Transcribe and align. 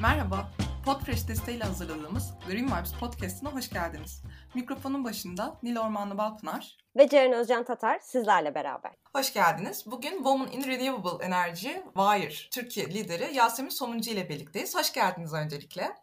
Merhaba, 0.00 0.50
Podfresh 0.84 1.28
desteğiyle 1.28 1.64
hazırladığımız 1.64 2.34
Green 2.46 2.66
Vibes 2.66 2.92
Podcast'ına 3.00 3.54
hoş 3.54 3.70
geldiniz. 3.70 4.22
Mikrofonun 4.54 5.04
başında 5.04 5.58
Nil 5.62 5.76
Ormanlı 5.76 6.18
Balpınar 6.18 6.76
ve 6.96 7.08
Ceren 7.08 7.32
Özcan 7.32 7.64
Tatar 7.64 7.98
sizlerle 7.98 8.54
beraber. 8.54 8.92
Hoş 9.14 9.32
geldiniz. 9.32 9.84
Bugün 9.86 10.16
Women 10.16 10.52
in 10.52 10.64
Renewable 10.64 11.24
Energy 11.24 11.68
WIRE 11.68 12.50
Türkiye 12.50 12.86
lideri 12.86 13.34
Yasemin 13.34 13.70
Somuncu 13.70 14.10
ile 14.10 14.28
birlikteyiz. 14.28 14.76
Hoş 14.76 14.92
geldiniz 14.92 15.34
öncelikle. 15.34 15.96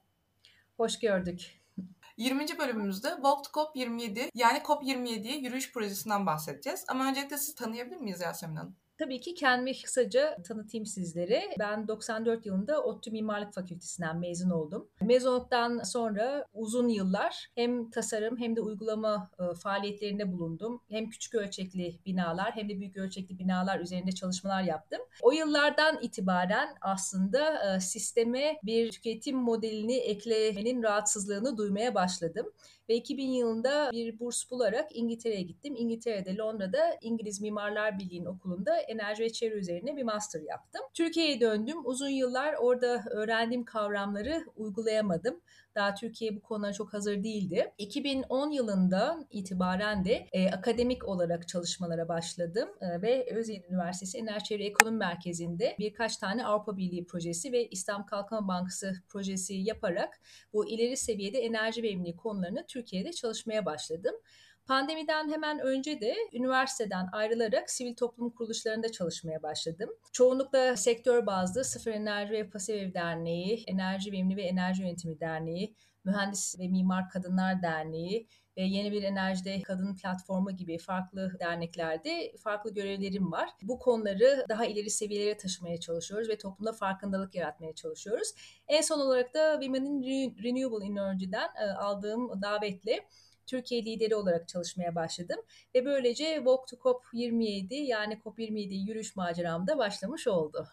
Hoş 0.78 1.00
gördük. 1.00 1.61
20. 2.18 2.57
bölümümüzde 2.60 3.10
Walk 3.10 3.54
to 3.54 3.61
COP27 3.61 4.29
yani 4.34 4.57
COP27'ye 4.57 5.38
yürüyüş 5.38 5.74
projesinden 5.74 6.25
bahsedeceğiz. 6.25 6.86
Ama 6.88 7.06
öncelikle 7.07 7.38
sizi 7.38 7.56
tanıyabilir 7.56 7.98
miyiz 7.98 8.21
Yasemin 8.21 8.56
Hanım? 8.56 8.75
Tabii 8.97 9.19
ki 9.19 9.33
kendimi 9.33 9.82
kısaca 9.82 10.37
tanıtayım 10.43 10.86
sizlere. 10.86 11.43
Ben 11.60 11.88
94 11.88 12.46
yılında 12.46 12.83
ODTÜ 12.83 13.11
Mimarlık 13.11 13.54
Fakültesinden 13.54 14.18
mezun 14.18 14.50
oldum. 14.50 14.89
Mezun 15.01 15.33
olduktan 15.33 15.83
sonra 15.83 16.46
uzun 16.54 16.88
yıllar 16.88 17.47
hem 17.55 17.89
tasarım 17.89 18.38
hem 18.38 18.55
de 18.55 18.61
uygulama 18.61 19.29
e, 19.39 19.55
faaliyetlerinde 19.55 20.32
bulundum. 20.32 20.82
Hem 20.89 21.10
küçük 21.10 21.36
ölçekli 21.36 22.00
binalar 22.05 22.52
hem 22.55 22.69
de 22.69 22.79
büyük 22.79 22.97
ölçekli 22.97 23.39
binalar 23.39 23.79
üzerinde 23.79 24.11
çalışmalar 24.11 24.64
yaptım. 24.64 25.00
O 25.21 25.32
yıllardan 25.32 25.97
itibaren 26.02 26.69
aslında 26.82 27.75
e, 27.75 27.79
sisteme 27.79 28.60
bir 28.64 28.91
tüketim 28.91 29.38
modelini 29.38 29.97
eklemenin 29.97 30.83
rahatsızlığını 30.83 31.57
duymaya 31.57 31.96
başladım. 31.96 32.52
Ve 32.89 32.95
2000 32.95 33.31
yılında 33.31 33.89
bir 33.91 34.19
burs 34.19 34.52
bularak 34.52 34.95
İngiltere'ye 34.95 35.41
gittim. 35.41 35.75
İngiltere'de 35.77 36.38
Londra'da 36.38 36.97
İngiliz 37.02 37.41
Mimarlar 37.41 37.99
Birliği'nin 37.99 38.25
okulunda 38.25 38.77
enerji 38.77 39.23
ve 39.23 39.29
çevre 39.29 39.55
üzerine 39.55 39.97
bir 39.97 40.03
master 40.03 40.41
yaptım. 40.41 40.81
Türkiye'ye 40.94 41.39
döndüm. 41.39 41.77
Uzun 41.85 42.09
yıllar 42.09 42.53
orada 42.53 43.03
öğrendiğim 43.11 43.66
kavramları 43.66 44.45
uygulayamadım. 44.55 45.41
Daha 45.78 45.94
Türkiye 45.94 46.36
bu 46.36 46.42
konulara 46.42 46.73
çok 46.73 46.94
hazır 46.94 47.23
değildi. 47.23 47.72
2010 47.78 48.52
yılında 48.52 49.20
itibaren 49.31 50.06
de 50.06 50.28
e, 50.31 50.52
akademik 50.52 51.08
olarak 51.08 51.47
çalışmalara 51.47 52.08
başladım 52.08 52.69
e, 52.81 53.02
ve 53.02 53.28
Özyeğin 53.36 53.64
Üniversitesi 53.69 54.17
Enerji 54.17 54.45
Çevre 54.45 54.66
Ekonomi 54.66 54.97
Merkezi'nde 54.97 55.75
birkaç 55.80 56.17
tane 56.17 56.45
Avrupa 56.45 56.78
Birliği 56.78 57.06
projesi 57.06 57.52
ve 57.52 57.67
İslam 57.67 58.06
Kalkınma 58.06 58.47
Bankası 58.47 58.94
projesi 59.09 59.53
yaparak 59.53 60.22
bu 60.53 60.67
ileri 60.67 60.97
seviyede 60.97 61.39
enerji 61.39 61.84
verimliliği 61.84 62.16
konularını 62.16 62.66
Türkiye'de 62.67 63.14
çalışmaya 63.14 63.66
başladım. 63.66 64.16
Pandemiden 64.67 65.29
hemen 65.31 65.59
önce 65.59 66.01
de 66.01 66.15
üniversiteden 66.33 67.09
ayrılarak 67.11 67.69
sivil 67.69 67.95
toplum 67.95 68.29
kuruluşlarında 68.29 68.91
çalışmaya 68.91 69.43
başladım. 69.43 69.89
Çoğunlukla 70.11 70.75
sektör 70.75 71.25
bazlı 71.25 71.63
Sıfır 71.63 71.91
Enerji 71.91 72.33
ve 72.33 72.49
Pasif 72.49 72.75
Ev 72.75 72.93
Derneği, 72.93 73.63
Enerji 73.67 74.11
Verimli 74.11 74.38
ve 74.38 74.41
Enerji 74.41 74.81
Yönetimi 74.83 75.19
Derneği, 75.19 75.75
Mühendis 76.03 76.59
ve 76.59 76.67
Mimar 76.67 77.09
Kadınlar 77.09 77.61
Derneği 77.61 78.27
ve 78.57 78.61
Yeni 78.61 78.91
Bir 78.91 79.03
Enerjide 79.03 79.61
Kadın 79.61 79.95
Platformu 79.95 80.51
gibi 80.51 80.77
farklı 80.77 81.31
derneklerde 81.39 82.33
farklı 82.43 82.73
görevlerim 82.73 83.31
var. 83.31 83.49
Bu 83.61 83.79
konuları 83.79 84.45
daha 84.49 84.65
ileri 84.65 84.89
seviyelere 84.89 85.38
taşımaya 85.38 85.79
çalışıyoruz 85.79 86.29
ve 86.29 86.38
toplumda 86.38 86.73
farkındalık 86.73 87.35
yaratmaya 87.35 87.75
çalışıyoruz. 87.75 88.33
En 88.67 88.81
son 88.81 88.99
olarak 88.99 89.33
da 89.33 89.51
Women 89.61 89.85
in 89.85 90.35
Renewable 90.43 90.85
Energy'den 90.85 91.49
e, 91.61 91.71
aldığım 91.71 92.41
davetle 92.41 93.07
Türkiye 93.48 93.86
lideri 93.86 94.16
olarak 94.16 94.48
çalışmaya 94.48 94.95
başladım. 94.95 95.38
Ve 95.76 95.86
böylece 95.86 96.36
Walk 96.36 96.67
to 96.67 96.78
COP 96.84 97.06
27 97.14 97.76
yani 97.76 98.20
COP 98.23 98.40
27 98.40 98.76
yürüyüş 98.76 99.16
maceramda 99.16 99.78
başlamış 99.78 100.28
oldu. 100.28 100.67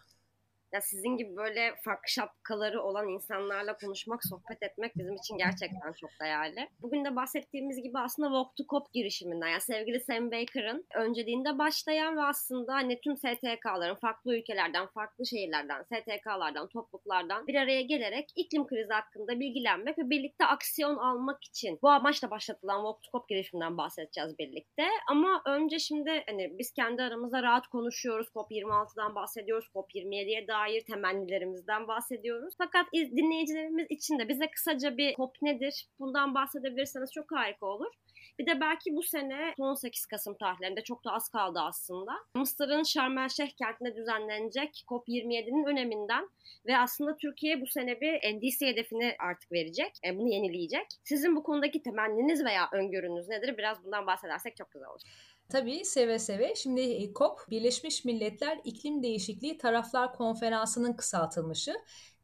Ya 0.75 0.81
sizin 0.81 1.17
gibi 1.17 1.35
böyle 1.35 1.75
farklı 1.83 2.09
şapkaları 2.09 2.81
olan 2.81 3.09
insanlarla 3.09 3.77
konuşmak, 3.77 4.23
sohbet 4.25 4.63
etmek 4.63 4.97
bizim 4.97 5.15
için 5.15 5.37
gerçekten 5.37 5.93
çok 6.01 6.09
değerli. 6.21 6.69
Bugün 6.81 7.05
de 7.05 7.15
bahsettiğimiz 7.15 7.83
gibi 7.83 7.99
aslında 7.99 8.27
Walk 8.27 8.55
to 8.55 8.63
COP 8.69 8.93
girişiminden 8.93 9.47
yani 9.47 9.61
sevgili 9.61 9.99
Sam 9.99 10.31
Baker'ın 10.31 10.85
önceliğinde 10.95 11.57
başlayan 11.57 12.17
ve 12.17 12.21
aslında 12.21 12.73
hani 12.73 13.01
tüm 13.01 13.17
STK'ların 13.17 13.95
farklı 13.95 14.37
ülkelerden, 14.37 14.87
farklı 14.87 15.25
şehirlerden, 15.25 15.83
STK'lardan, 15.83 16.67
topluluklardan 16.67 17.47
bir 17.47 17.55
araya 17.55 17.81
gelerek 17.81 18.29
iklim 18.35 18.67
krizi 18.67 18.93
hakkında 18.93 19.39
bilgilenmek 19.39 19.97
ve 19.97 20.09
birlikte 20.09 20.45
aksiyon 20.45 20.95
almak 20.95 21.43
için 21.43 21.79
bu 21.81 21.89
amaçla 21.89 22.29
başlatılan 22.29 22.77
Walk 22.77 23.03
to 23.03 23.11
COP 23.11 23.29
girişiminden 23.29 23.77
bahsedeceğiz 23.77 24.39
birlikte. 24.39 24.83
Ama 25.09 25.41
önce 25.45 25.79
şimdi 25.79 26.23
hani 26.29 26.59
biz 26.59 26.73
kendi 26.73 27.03
aramızda 27.03 27.43
rahat 27.43 27.67
konuşuyoruz. 27.67 28.27
COP26'dan 28.27 29.15
bahsediyoruz. 29.15 29.67
COP27'ye 29.75 30.47
dair 30.47 30.64
dair 30.65 30.81
temennilerimizden 30.81 31.87
bahsediyoruz. 31.87 32.53
Fakat 32.57 32.93
dinleyicilerimiz 32.93 33.87
için 33.89 34.19
de 34.19 34.29
bize 34.29 34.47
kısaca 34.47 34.97
bir 34.97 35.15
COP 35.15 35.41
nedir? 35.41 35.87
Bundan 35.99 36.35
bahsedebilirseniz 36.35 37.11
çok 37.11 37.31
harika 37.31 37.65
olur. 37.65 37.91
Bir 38.39 38.45
de 38.45 38.61
belki 38.61 38.95
bu 38.95 39.03
sene 39.03 39.53
18 39.59 40.05
Kasım 40.05 40.37
tarihlerinde 40.37 40.81
çok 40.81 41.05
da 41.05 41.11
az 41.11 41.29
kaldı 41.29 41.59
aslında. 41.59 42.11
Mısır'ın 42.35 42.83
Şarm 42.83 43.17
El 43.17 43.29
Şeyh 43.29 43.49
kentinde 43.49 43.95
düzenlenecek 43.95 44.83
COP27'nin 44.87 45.65
öneminden 45.65 46.29
ve 46.65 46.77
aslında 46.77 47.17
Türkiye 47.17 47.61
bu 47.61 47.67
sene 47.67 48.01
bir 48.01 48.13
NDC 48.13 48.67
hedefini 48.67 49.15
artık 49.19 49.51
verecek. 49.51 49.91
E, 50.05 50.17
bunu 50.17 50.29
yenileyecek. 50.29 50.87
Sizin 51.03 51.35
bu 51.35 51.43
konudaki 51.43 51.83
temenniniz 51.83 52.45
veya 52.45 52.69
öngörünüz 52.71 53.27
nedir? 53.27 53.57
Biraz 53.57 53.83
bundan 53.83 54.07
bahsedersek 54.07 54.57
çok 54.57 54.71
güzel 54.71 54.87
olur. 54.89 55.01
Tabii 55.49 55.85
seve 55.85 56.19
seve. 56.19 56.55
Şimdi 56.55 56.81
e, 56.81 57.13
COP 57.13 57.49
Birleşmiş 57.49 58.05
Milletler 58.05 58.59
İklim 58.63 59.03
Değişikliği 59.03 59.57
Taraflar 59.57 60.13
Konferansı'nın 60.13 60.93
kısaltılmışı 60.93 61.73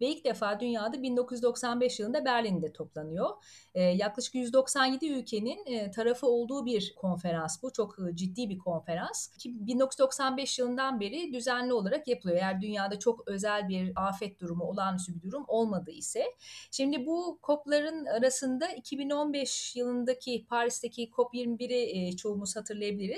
ve 0.02 0.08
ilk 0.08 0.26
defa 0.26 0.60
dünyada 0.60 1.02
1995 1.02 2.00
yılında 2.00 2.26
Berlin'de 2.26 2.74
toplanıyor. 2.74 3.30
E, 3.74 3.82
yaklaşık 3.84 4.36
197 4.36 5.06
ülkenin 5.06 5.66
e, 5.66 5.92
tarafı 5.92 6.28
olduğu 6.28 6.66
bir 6.66 6.94
konferans 6.96 7.64
bu. 7.64 7.74
Çok 7.74 7.98
e, 8.00 8.16
ciddi 8.16 8.50
bir 8.50 8.58
konferans. 8.60 9.28
Ki 9.28 9.68
1995 9.68 10.60
yılından 10.60 11.00
beri 11.00 11.34
düzenli 11.34 11.74
olarak 11.74 12.08
yapılıyor. 12.08 12.38
Eğer 12.38 12.62
dünyada 12.62 13.00
çok 13.00 13.28
özel 13.28 13.70
bir 13.70 13.92
afet 13.96 14.40
durumu, 14.40 14.64
olağanüstü 14.64 15.16
bir 15.16 15.22
durum 15.22 15.46
olmadı 15.48 15.92
ise. 15.92 16.24
Şimdi 16.72 17.06
bu 17.06 17.40
COP'ların 17.44 18.06
arasında 18.06 18.68
2015 18.68 19.76
yılındaki 19.76 20.46
Paris'teki 20.50 21.10
COP21'i 21.10 22.08
e, 22.08 22.16
çoğumuz 22.16 22.56
hatırlayabiliriz. 22.56 23.11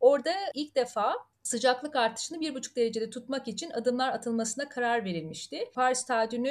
Orada 0.00 0.32
ilk 0.54 0.76
defa 0.76 1.16
sıcaklık 1.42 1.96
artışını 1.96 2.40
bir 2.40 2.54
buçuk 2.54 2.76
derecede 2.76 3.10
tutmak 3.10 3.48
için 3.48 3.70
adımlar 3.70 4.08
atılmasına 4.08 4.68
karar 4.68 5.04
verilmişti. 5.04 5.64
Paris 5.74 6.04
taahhüdünü 6.04 6.48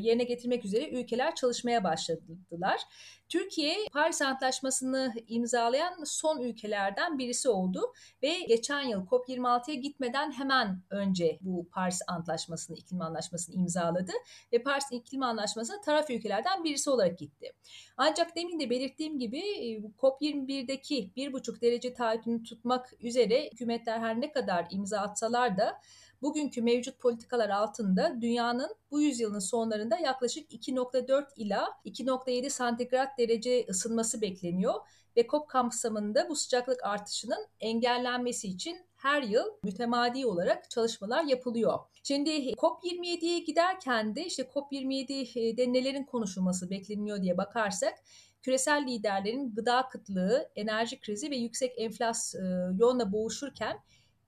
yerine 0.00 0.24
getirmek 0.24 0.64
üzere 0.64 0.88
ülkeler 0.88 1.34
çalışmaya 1.34 1.84
başladılar. 1.84 2.80
Türkiye 3.28 3.76
Paris 3.92 4.22
Antlaşması'nı 4.22 5.14
imzalayan 5.28 6.04
son 6.04 6.40
ülkelerden 6.42 7.18
birisi 7.18 7.48
oldu 7.48 7.92
ve 8.22 8.40
geçen 8.40 8.82
yıl 8.82 9.06
COP26'ya 9.06 9.74
gitmeden 9.74 10.32
hemen 10.32 10.82
önce 10.90 11.38
bu 11.40 11.68
Paris 11.72 12.00
Antlaşması'nı, 12.06 12.76
iklim 12.76 13.02
anlaşmasını 13.02 13.56
imzaladı 13.56 14.12
ve 14.52 14.62
Paris 14.62 14.84
İklim 14.92 15.22
Anlaşması'na 15.22 15.80
taraf 15.80 16.10
ülkelerden 16.10 16.64
birisi 16.64 16.90
olarak 16.90 17.18
gitti. 17.18 17.52
Ancak 17.96 18.36
demin 18.36 18.60
de 18.60 18.70
belirttiğim 18.70 19.18
gibi 19.18 19.38
e, 19.38 19.78
COP21'deki 19.78 21.10
1,5 21.16 21.60
derece 21.60 21.94
taahhütünü 21.94 22.42
tutmak 22.42 22.92
üzere 23.00 23.50
hükümetler 23.52 23.98
her 23.98 24.20
ne 24.20 24.32
kadar 24.32 24.66
imza 24.70 25.00
atsalar 25.00 25.56
da 25.56 25.80
bugünkü 26.22 26.62
mevcut 26.62 26.98
politikalar 26.98 27.48
altında 27.48 28.20
dünyanın 28.20 28.70
bu 28.90 29.00
yüzyılın 29.00 29.38
sonlarında 29.38 29.98
yaklaşık 29.98 30.52
2.4 30.52 31.26
ila 31.36 31.68
2.7 31.84 32.50
santigrat 32.50 33.18
derece 33.18 33.66
ısınması 33.68 34.20
bekleniyor 34.20 34.74
ve 35.16 35.26
COP 35.26 35.48
kapsamında 35.48 36.28
bu 36.28 36.36
sıcaklık 36.36 36.84
artışının 36.84 37.46
engellenmesi 37.60 38.48
için 38.48 38.76
her 38.96 39.22
yıl 39.22 39.44
mütemadi 39.62 40.26
olarak 40.26 40.70
çalışmalar 40.70 41.24
yapılıyor. 41.24 41.78
Şimdi 42.02 42.30
COP27'ye 42.52 43.38
giderken 43.38 44.16
de 44.16 44.24
işte 44.24 44.42
COP27'de 44.42 45.72
nelerin 45.72 46.04
konuşulması 46.04 46.70
bekleniyor 46.70 47.22
diye 47.22 47.36
bakarsak 47.36 47.94
küresel 48.42 48.86
liderlerin 48.88 49.54
gıda 49.54 49.88
kıtlığı, 49.88 50.50
enerji 50.56 51.00
krizi 51.00 51.30
ve 51.30 51.36
yüksek 51.36 51.72
enflasyonla 51.76 53.12
boğuşurken 53.12 53.78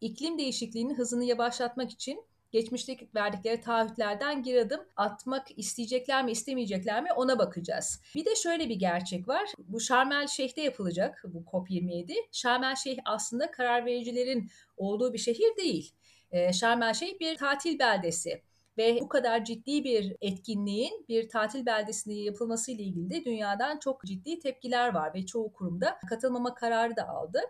iklim 0.01 0.39
değişikliğinin 0.39 0.95
hızını 0.95 1.25
yavaşlatmak 1.25 1.91
için 1.91 2.25
geçmişteki 2.53 3.09
verdikleri 3.15 3.61
taahhütlerden 3.61 4.43
geri 4.43 4.61
adım 4.61 4.81
atmak 4.97 5.59
isteyecekler 5.59 6.25
mi 6.25 6.31
istemeyecekler 6.31 7.03
mi 7.03 7.09
ona 7.17 7.39
bakacağız. 7.39 8.01
Bir 8.15 8.25
de 8.25 8.37
şöyle 8.37 8.69
bir 8.69 8.77
gerçek 8.77 9.29
var. 9.29 9.49
Bu 9.59 9.81
Şarm 9.81 10.13
El 10.13 10.27
Şeyh'te 10.27 10.63
yapılacak 10.63 11.23
bu 11.25 11.39
COP27. 11.39 12.13
Şarm 12.33 12.65
El 12.65 12.77
Şeyh 12.77 12.99
aslında 13.05 13.51
karar 13.51 13.87
vericilerin 13.87 14.51
olduğu 14.77 15.13
bir 15.13 15.19
şehir 15.19 15.57
değil. 15.57 15.93
Ee, 16.31 16.53
Şarm 16.53 16.83
El 16.83 16.95
Şeyh 16.95 17.21
bir 17.21 17.37
tatil 17.37 17.79
beldesi. 17.79 18.43
Ve 18.79 18.99
bu 19.01 19.09
kadar 19.09 19.45
ciddi 19.45 19.85
bir 19.85 20.17
etkinliğin 20.21 21.05
bir 21.09 21.29
tatil 21.29 21.67
beldesinde 21.67 22.15
yapılması 22.15 22.73
ile 22.73 22.83
ilgili 22.83 23.11
de 23.11 23.25
dünyadan 23.25 23.79
çok 23.79 24.05
ciddi 24.05 24.39
tepkiler 24.39 24.95
var 24.95 25.15
ve 25.15 25.27
çoğu 25.27 25.53
kurumda 25.53 25.99
katılmama 26.09 26.55
kararı 26.55 26.97
da 26.97 27.09
aldı. 27.09 27.41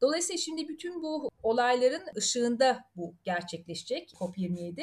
Dolayısıyla 0.00 0.38
şimdi 0.38 0.68
bütün 0.68 1.02
bu 1.02 1.30
olayların 1.42 2.02
ışığında 2.16 2.84
bu 2.96 3.14
gerçekleşecek 3.24 4.10
COP27. 4.10 4.82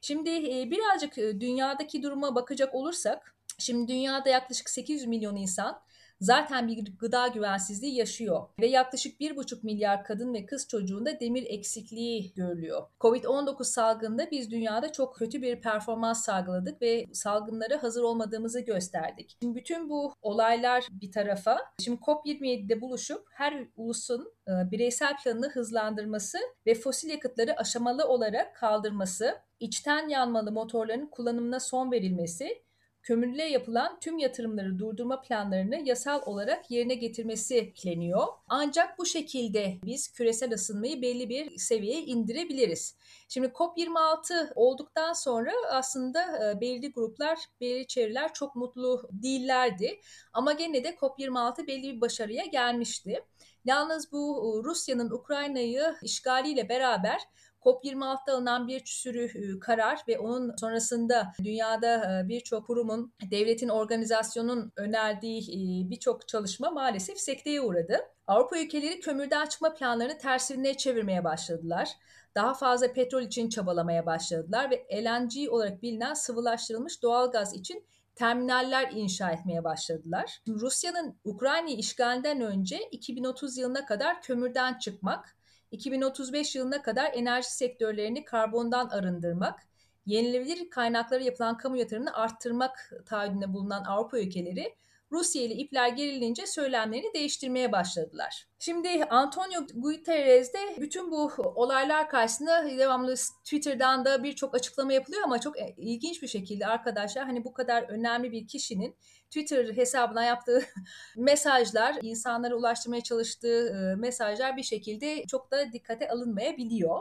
Şimdi 0.00 0.30
e, 0.30 0.70
birazcık 0.70 1.18
e, 1.18 1.40
dünyadaki 1.40 2.02
duruma 2.02 2.34
bakacak 2.34 2.74
olursak, 2.74 3.36
şimdi 3.58 3.88
dünyada 3.88 4.28
yaklaşık 4.28 4.70
800 4.70 5.06
milyon 5.06 5.36
insan 5.36 5.80
zaten 6.20 6.68
bir 6.68 6.98
gıda 6.98 7.28
güvensizliği 7.28 7.94
yaşıyor 7.94 8.48
ve 8.60 8.66
yaklaşık 8.66 9.20
1,5 9.20 9.58
milyar 9.62 10.04
kadın 10.04 10.34
ve 10.34 10.46
kız 10.46 10.68
çocuğunda 10.68 11.20
demir 11.20 11.46
eksikliği 11.46 12.32
görülüyor. 12.34 12.82
Covid-19 13.00 13.64
salgında 13.64 14.30
biz 14.30 14.50
dünyada 14.50 14.92
çok 14.92 15.16
kötü 15.16 15.42
bir 15.42 15.60
performans 15.60 16.24
sağladık 16.24 16.82
ve 16.82 17.06
salgınlara 17.12 17.82
hazır 17.82 18.02
olmadığımızı 18.02 18.60
gösterdik. 18.60 19.36
Şimdi 19.42 19.58
bütün 19.58 19.88
bu 19.88 20.14
olaylar 20.22 20.86
bir 20.90 21.12
tarafa, 21.12 21.58
şimdi 21.78 22.00
COP27'de 22.00 22.80
buluşup 22.80 23.26
her 23.32 23.66
ulusun 23.76 24.32
e, 24.48 24.70
bireysel 24.70 25.16
planını 25.24 25.48
hızlandırması 25.48 26.38
ve 26.66 26.74
fosil 26.74 27.10
yakıtları 27.10 27.56
aşamalı 27.60 28.08
olarak 28.08 28.56
kaldırması, 28.56 29.38
içten 29.60 30.08
yanmalı 30.08 30.52
motorların 30.52 31.06
kullanımına 31.06 31.60
son 31.60 31.92
verilmesi 31.92 32.62
kömürlüğe 33.10 33.48
yapılan 33.48 34.00
tüm 34.00 34.18
yatırımları 34.18 34.78
durdurma 34.78 35.20
planlarını 35.20 35.80
yasal 35.84 36.22
olarak 36.26 36.70
yerine 36.70 36.94
getirmesi 36.94 37.72
pleniyor. 37.82 38.26
Ancak 38.48 38.98
bu 38.98 39.06
şekilde 39.06 39.78
biz 39.84 40.12
küresel 40.12 40.52
ısınmayı 40.52 41.02
belli 41.02 41.28
bir 41.28 41.58
seviyeye 41.58 42.02
indirebiliriz. 42.02 42.96
Şimdi 43.28 43.46
COP26 43.46 44.52
olduktan 44.54 45.12
sonra 45.12 45.52
aslında 45.70 46.50
e, 46.50 46.60
belli 46.60 46.92
gruplar, 46.92 47.38
belli 47.60 47.86
çevreler 47.86 48.32
çok 48.32 48.56
mutlu 48.56 49.08
değillerdi. 49.12 50.00
Ama 50.32 50.52
gene 50.52 50.84
de 50.84 50.88
COP26 50.88 51.66
belli 51.66 51.96
bir 51.96 52.00
başarıya 52.00 52.44
gelmişti. 52.44 53.24
Yalnız 53.64 54.12
bu 54.12 54.38
e, 54.38 54.68
Rusya'nın 54.68 55.10
Ukrayna'yı 55.10 55.94
işgaliyle 56.02 56.68
beraber 56.68 57.20
COP26'da 57.64 58.32
alınan 58.32 58.68
bir 58.68 58.82
sürü 58.84 59.58
karar 59.60 60.02
ve 60.08 60.18
onun 60.18 60.56
sonrasında 60.56 61.32
dünyada 61.44 62.22
birçok 62.28 62.66
kurumun, 62.66 63.12
devletin, 63.30 63.68
organizasyonun 63.68 64.72
önerdiği 64.76 65.90
birçok 65.90 66.28
çalışma 66.28 66.70
maalesef 66.70 67.18
sekteye 67.20 67.60
uğradı. 67.60 67.98
Avrupa 68.26 68.58
ülkeleri 68.58 69.00
kömürden 69.00 69.46
çıkma 69.46 69.74
planlarını 69.74 70.18
tersine 70.18 70.76
çevirmeye 70.76 71.24
başladılar. 71.24 71.88
Daha 72.34 72.54
fazla 72.54 72.92
petrol 72.92 73.22
için 73.22 73.48
çabalamaya 73.48 74.06
başladılar 74.06 74.70
ve 74.70 75.04
LNG 75.04 75.52
olarak 75.52 75.82
bilinen 75.82 76.14
sıvılaştırılmış 76.14 77.02
doğal 77.02 77.30
gaz 77.30 77.54
için 77.54 77.84
terminaller 78.14 78.90
inşa 78.92 79.30
etmeye 79.30 79.64
başladılar. 79.64 80.40
Rusya'nın 80.48 81.18
Ukrayna 81.24 81.70
işgalinden 81.70 82.40
önce 82.40 82.78
2030 82.90 83.58
yılına 83.58 83.86
kadar 83.86 84.22
kömürden 84.22 84.78
çıkmak, 84.78 85.36
2035 85.70 86.56
yılına 86.56 86.82
kadar 86.82 87.10
enerji 87.14 87.54
sektörlerini 87.54 88.24
karbondan 88.24 88.88
arındırmak, 88.88 89.60
yenilebilir 90.06 90.70
kaynaklara 90.70 91.24
yapılan 91.24 91.56
kamu 91.56 91.76
yatırımını 91.76 92.14
arttırmak 92.14 92.92
taahhüdünde 93.06 93.52
bulunan 93.52 93.84
Avrupa 93.84 94.18
ülkeleri 94.18 94.74
Rusya 95.12 95.42
ile 95.42 95.54
ipler 95.54 95.88
gerilince 95.88 96.46
söylemlerini 96.46 97.14
değiştirmeye 97.14 97.72
başladılar. 97.72 98.48
Şimdi 98.58 99.04
Antonio 99.04 99.66
Guterres 99.74 100.52
de 100.54 100.58
bütün 100.80 101.10
bu 101.10 101.32
olaylar 101.54 102.08
karşısında 102.08 102.78
devamlı 102.78 103.14
Twitter'dan 103.44 104.04
da 104.04 104.22
birçok 104.22 104.54
açıklama 104.54 104.92
yapılıyor 104.92 105.22
ama 105.24 105.38
çok 105.40 105.54
ilginç 105.76 106.22
bir 106.22 106.28
şekilde 106.28 106.66
arkadaşlar 106.66 107.24
hani 107.24 107.44
bu 107.44 107.52
kadar 107.52 107.82
önemli 107.82 108.32
bir 108.32 108.46
kişinin 108.46 108.96
Twitter 109.30 109.76
hesabına 109.76 110.24
yaptığı 110.24 110.62
mesajlar, 111.16 111.96
insanlara 112.02 112.54
ulaştırmaya 112.54 113.02
çalıştığı 113.02 113.94
mesajlar 113.98 114.56
bir 114.56 114.62
şekilde 114.62 115.24
çok 115.26 115.50
da 115.50 115.72
dikkate 115.72 116.08
alınmayabiliyor. 116.08 117.00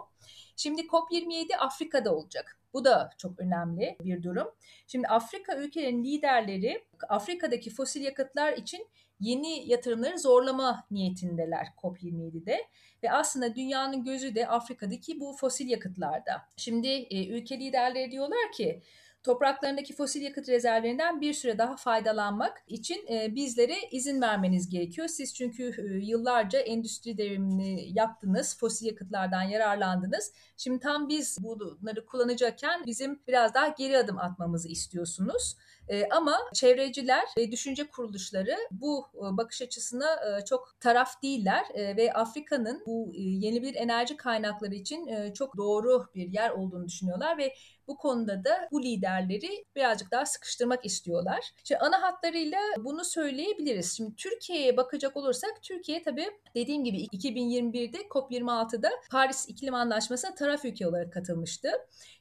Şimdi 0.59 0.81
COP27 0.81 1.55
Afrika'da 1.57 2.15
olacak. 2.15 2.59
Bu 2.73 2.85
da 2.85 3.09
çok 3.17 3.39
önemli 3.39 3.97
bir 4.01 4.23
durum. 4.23 4.47
Şimdi 4.87 5.07
Afrika 5.07 5.55
ülkelerinin 5.55 6.03
liderleri 6.03 6.85
Afrika'daki 7.09 7.69
fosil 7.69 8.01
yakıtlar 8.01 8.53
için 8.53 8.87
yeni 9.19 9.69
yatırımları 9.69 10.19
zorlama 10.19 10.85
niyetindeler 10.91 11.67
COP27'de 11.81 12.57
ve 13.03 13.11
aslında 13.11 13.55
dünyanın 13.55 14.03
gözü 14.03 14.35
de 14.35 14.47
Afrika'daki 14.47 15.19
bu 15.19 15.33
fosil 15.33 15.69
yakıtlarda. 15.69 16.41
Şimdi 16.57 16.87
e, 16.87 17.27
ülke 17.27 17.59
liderleri 17.59 18.11
diyorlar 18.11 18.51
ki 18.57 18.81
topraklarındaki 19.23 19.95
fosil 19.95 20.21
yakıt 20.21 20.49
rezervlerinden 20.49 21.21
bir 21.21 21.33
süre 21.33 21.57
daha 21.57 21.75
faydalanmak 21.75 22.63
için 22.67 23.07
e, 23.11 23.35
bizlere 23.35 23.75
izin 23.91 24.21
vermeniz 24.21 24.69
gerekiyor. 24.69 25.07
Siz 25.07 25.33
çünkü 25.33 25.63
e, 25.63 26.05
yıllarca 26.05 26.59
endüstri 26.59 27.17
devrimini 27.17 27.97
yaptınız, 27.97 28.57
fosil 28.57 28.85
yakıtlardan 28.85 29.41
yararlandınız. 29.43 30.33
Şimdi 30.57 30.79
tam 30.79 31.09
biz 31.09 31.37
bunları 31.41 32.05
kullanacakken 32.05 32.85
bizim 32.85 33.19
biraz 33.27 33.53
daha 33.53 33.67
geri 33.67 33.97
adım 33.97 34.17
atmamızı 34.17 34.67
istiyorsunuz. 34.67 35.55
E, 35.89 36.09
ama 36.09 36.37
çevreciler 36.53 37.25
ve 37.37 37.51
düşünce 37.51 37.87
kuruluşları 37.87 38.55
bu 38.71 39.05
e, 39.15 39.37
bakış 39.37 39.61
açısına 39.61 40.15
e, 40.15 40.45
çok 40.45 40.79
taraf 40.79 41.23
değiller 41.23 41.65
e, 41.73 41.97
ve 41.97 42.13
Afrika'nın 42.13 42.83
bu 42.85 43.11
yeni 43.15 43.63
bir 43.63 43.75
enerji 43.75 44.17
kaynakları 44.17 44.75
için 44.75 45.33
çok 45.33 45.57
doğru 45.57 46.05
bir 46.15 46.33
yer 46.33 46.49
olduğunu 46.49 46.87
düşünüyorlar 46.87 47.37
ve 47.37 47.53
bu 47.89 47.97
konuda 47.97 48.43
da 48.43 48.67
bu 48.71 48.83
liderleri 48.83 49.65
birazcık 49.75 50.11
daha 50.11 50.25
sıkıştırmak 50.25 50.85
istiyorlar. 50.85 51.45
Şimdi 51.63 51.79
ana 51.79 52.01
hatlarıyla 52.01 52.59
bunu 52.77 53.05
söyleyebiliriz. 53.05 53.97
Şimdi 53.97 54.15
Türkiye'ye 54.15 54.77
bakacak 54.77 55.17
olursak 55.17 55.63
Türkiye 55.63 56.03
tabii 56.03 56.27
dediğim 56.55 56.83
gibi 56.83 56.97
2021'de 56.97 57.97
COP26'da 57.97 58.89
Paris 59.11 59.49
İklim 59.49 59.73
Anlaşması'na 59.73 60.35
taraf 60.35 60.65
ülke 60.65 60.87
olarak 60.87 61.13
katılmıştı. 61.13 61.69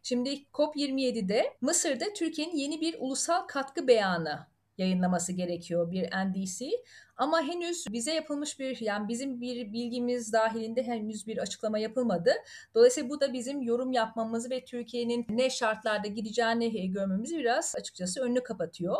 Şimdi 0.08 0.44
COP27'de 0.52 1.56
Mısır'da 1.60 2.05
Türkiye'nin 2.16 2.56
yeni 2.56 2.81
bir 2.81 2.96
ulusal 2.99 3.46
katkı 3.46 3.88
beyanı 3.88 4.46
yayınlaması 4.78 5.32
gerekiyor 5.32 5.90
bir 5.90 6.02
NDC. 6.02 6.70
Ama 7.16 7.43
henüz 7.43 7.84
bize 7.90 8.14
yapılmış 8.14 8.58
bir 8.58 8.81
yani 8.81 9.08
bizim 9.08 9.40
bir 9.40 9.72
bilgimiz 9.72 10.32
dahilinde 10.32 10.82
henüz 10.82 11.26
bir 11.26 11.38
açıklama 11.38 11.78
yapılmadı. 11.78 12.32
Dolayısıyla 12.75 13.10
bu 13.10 13.20
da 13.20 13.32
bizim 13.32 13.62
yorum 13.62 13.93
yapmamızı 13.93 14.50
ve 14.50 14.64
Türkiye'nin 14.64 15.26
ne 15.28 15.50
şartlarda 15.50 16.08
gideceğini 16.08 16.93
görmemizi 16.93 17.38
biraz 17.38 17.75
açıkçası 17.76 18.20
önünü 18.20 18.43
kapatıyor. 18.43 18.96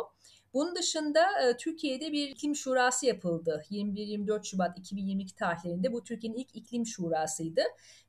Bunun 0.53 0.75
dışında 0.75 1.19
e, 1.41 1.57
Türkiye'de 1.57 2.11
bir 2.11 2.29
iklim 2.29 2.55
şurası 2.55 3.05
yapıldı. 3.05 3.65
21-24 3.71 4.43
Şubat 4.43 4.79
2022 4.79 5.35
tarihlerinde 5.35 5.93
bu 5.93 6.03
Türkiye'nin 6.03 6.37
ilk 6.37 6.55
iklim 6.55 6.85
şurasıydı. 6.85 7.61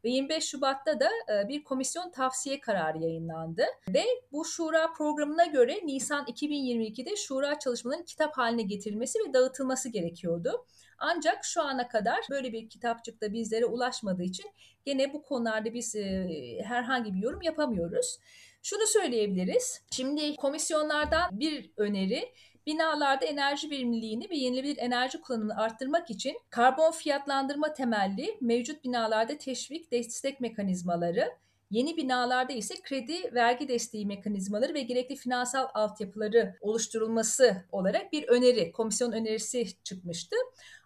Ve 0.05 0.11
25 0.11 0.45
Şubat'ta 0.45 1.01
da 1.01 1.09
e, 1.33 1.49
bir 1.49 1.65
komisyon 1.65 2.11
tavsiye 2.11 2.61
kararı 2.61 2.99
yayınlandı. 2.99 3.65
Ve 3.89 4.05
bu 4.33 4.45
şura 4.45 4.93
programına 4.93 5.47
göre 5.47 5.81
Nisan 5.85 6.25
2022'de 6.25 7.17
şura 7.17 7.59
çalışmalarının 7.59 8.05
kitap 8.05 8.39
haline 8.39 8.63
getirilmesi 8.63 9.19
ve 9.19 9.33
dağıtılması 9.33 9.89
gerekiyordu. 9.89 10.65
Ancak 10.99 11.45
şu 11.45 11.63
ana 11.63 11.89
kadar 11.89 12.19
böyle 12.31 12.53
bir 12.53 12.69
kitapçık 12.69 13.21
da 13.21 13.33
bizlere 13.33 13.67
ulaşmadığı 13.67 14.23
için 14.23 14.51
gene 14.85 15.13
bu 15.13 15.23
konularda 15.23 15.75
biz 15.75 15.97
e, 15.97 16.29
herhangi 16.65 17.15
bir 17.15 17.19
yorum 17.19 17.43
yapamıyoruz. 17.43 18.19
Şunu 18.63 18.87
söyleyebiliriz. 18.87 19.83
Şimdi 19.91 20.37
komisyonlardan 20.37 21.41
bir 21.41 21.71
öneri 21.77 22.33
binalarda 22.67 23.25
enerji 23.25 23.71
verimliliğini 23.71 24.31
ve 24.31 24.37
yenilebilir 24.37 24.77
enerji 24.79 25.21
kullanımını 25.21 25.57
arttırmak 25.57 26.11
için 26.11 26.37
karbon 26.51 26.91
fiyatlandırma 26.91 27.73
temelli 27.73 28.39
mevcut 28.41 28.85
binalarda 28.85 29.39
teşvik 29.39 29.93
destek 29.93 30.41
mekanizmaları, 30.41 31.31
Yeni 31.71 31.97
binalarda 31.97 32.53
ise 32.53 32.75
kredi 32.83 33.35
vergi 33.35 33.69
desteği 33.69 34.07
mekanizmaları 34.07 34.75
ve 34.75 34.81
gerekli 34.81 35.17
finansal 35.17 35.69
altyapıları 35.75 36.57
oluşturulması 36.61 37.65
olarak 37.73 38.13
bir 38.13 38.29
öneri, 38.29 38.73
komisyon 38.73 39.13
önerisi 39.13 39.67
çıkmıştı. 39.85 40.37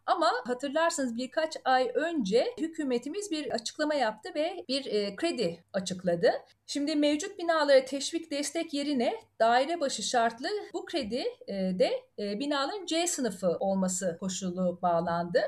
Ama 0.07 0.31
hatırlarsanız 0.47 1.17
birkaç 1.17 1.57
ay 1.65 1.91
önce 1.95 2.55
hükümetimiz 2.59 3.31
bir 3.31 3.51
açıklama 3.51 3.95
yaptı 3.95 4.29
ve 4.35 4.65
bir 4.69 4.87
e, 4.87 5.17
kredi 5.17 5.65
açıkladı. 5.73 6.33
Şimdi 6.67 6.97
mevcut 6.97 7.39
binalara 7.39 7.85
teşvik 7.85 8.31
destek 8.31 8.75
yerine 8.75 9.15
daire 9.41 9.81
başı 9.81 10.03
şartlı 10.03 10.49
bu 10.73 10.85
kredi 10.85 11.25
e, 11.47 11.55
de 11.55 11.91
e, 12.19 12.39
binaların 12.39 12.87
C 12.87 13.07
sınıfı 13.07 13.49
olması 13.49 14.17
koşulu 14.21 14.79
bağlandı. 14.83 15.41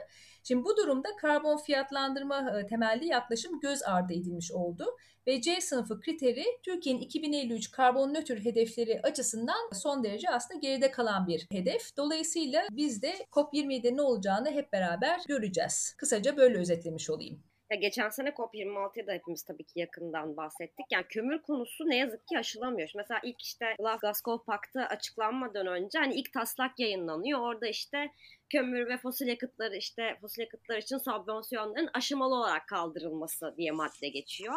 Şimdi 0.48 0.64
bu 0.64 0.76
durumda 0.76 1.08
karbon 1.16 1.56
fiyatlandırma 1.56 2.58
e, 2.58 2.66
temelli 2.66 3.06
yaklaşım 3.06 3.60
göz 3.60 3.82
ardı 3.82 4.12
edilmiş 4.12 4.52
oldu 4.52 4.96
ve 5.26 5.40
C 5.40 5.60
sınıfı 5.60 6.00
kriteri 6.00 6.44
Türkiye'nin 6.62 7.00
2053 7.00 7.70
karbon 7.70 8.14
nötr 8.14 8.44
hedefleri 8.44 9.00
açısından 9.02 9.70
son 9.72 10.04
derece 10.04 10.30
aslında 10.30 10.60
geride 10.60 10.90
kalan 10.90 11.26
bir 11.26 11.46
hedef. 11.52 11.96
Dolayısıyla 11.96 12.66
biz 12.70 13.02
de 13.02 13.14
COP27'de 13.32 13.96
ne 13.96 14.02
olacağını 14.02 14.50
hep 14.50 14.72
beraber 14.72 15.20
göreceğiz. 15.28 15.94
Kısaca 15.98 16.36
böyle 16.36 16.58
özetlemiş 16.58 17.10
olayım. 17.10 17.42
Ya 17.70 17.76
geçen 17.76 18.08
sene 18.08 18.28
COP26'ya 18.28 19.06
da 19.06 19.12
hepimiz 19.12 19.42
tabii 19.42 19.64
ki 19.64 19.80
yakından 19.80 20.36
bahsettik. 20.36 20.86
Yani 20.90 21.04
kömür 21.08 21.42
konusu 21.42 21.84
ne 21.88 21.96
yazık 21.96 22.26
ki 22.26 22.38
aşılamıyor. 22.38 22.90
Mesela 22.96 23.20
ilk 23.24 23.42
işte 23.42 23.74
Glasgow 23.78 24.44
Paktı 24.46 24.80
açıklanmadan 24.80 25.66
önce 25.66 25.98
hani 25.98 26.14
ilk 26.14 26.32
taslak 26.32 26.78
yayınlanıyor. 26.78 27.40
Orada 27.40 27.66
işte 27.66 28.10
kömür 28.50 28.88
ve 28.88 28.98
fosil 28.98 29.26
yakıtları 29.26 29.76
işte 29.76 30.16
fosil 30.20 30.42
yakıtlar 30.42 30.78
için 30.78 30.98
subvansiyonların 30.98 31.90
aşamalı 31.94 32.34
olarak 32.34 32.68
kaldırılması 32.68 33.54
diye 33.56 33.70
madde 33.70 34.08
geçiyor. 34.08 34.54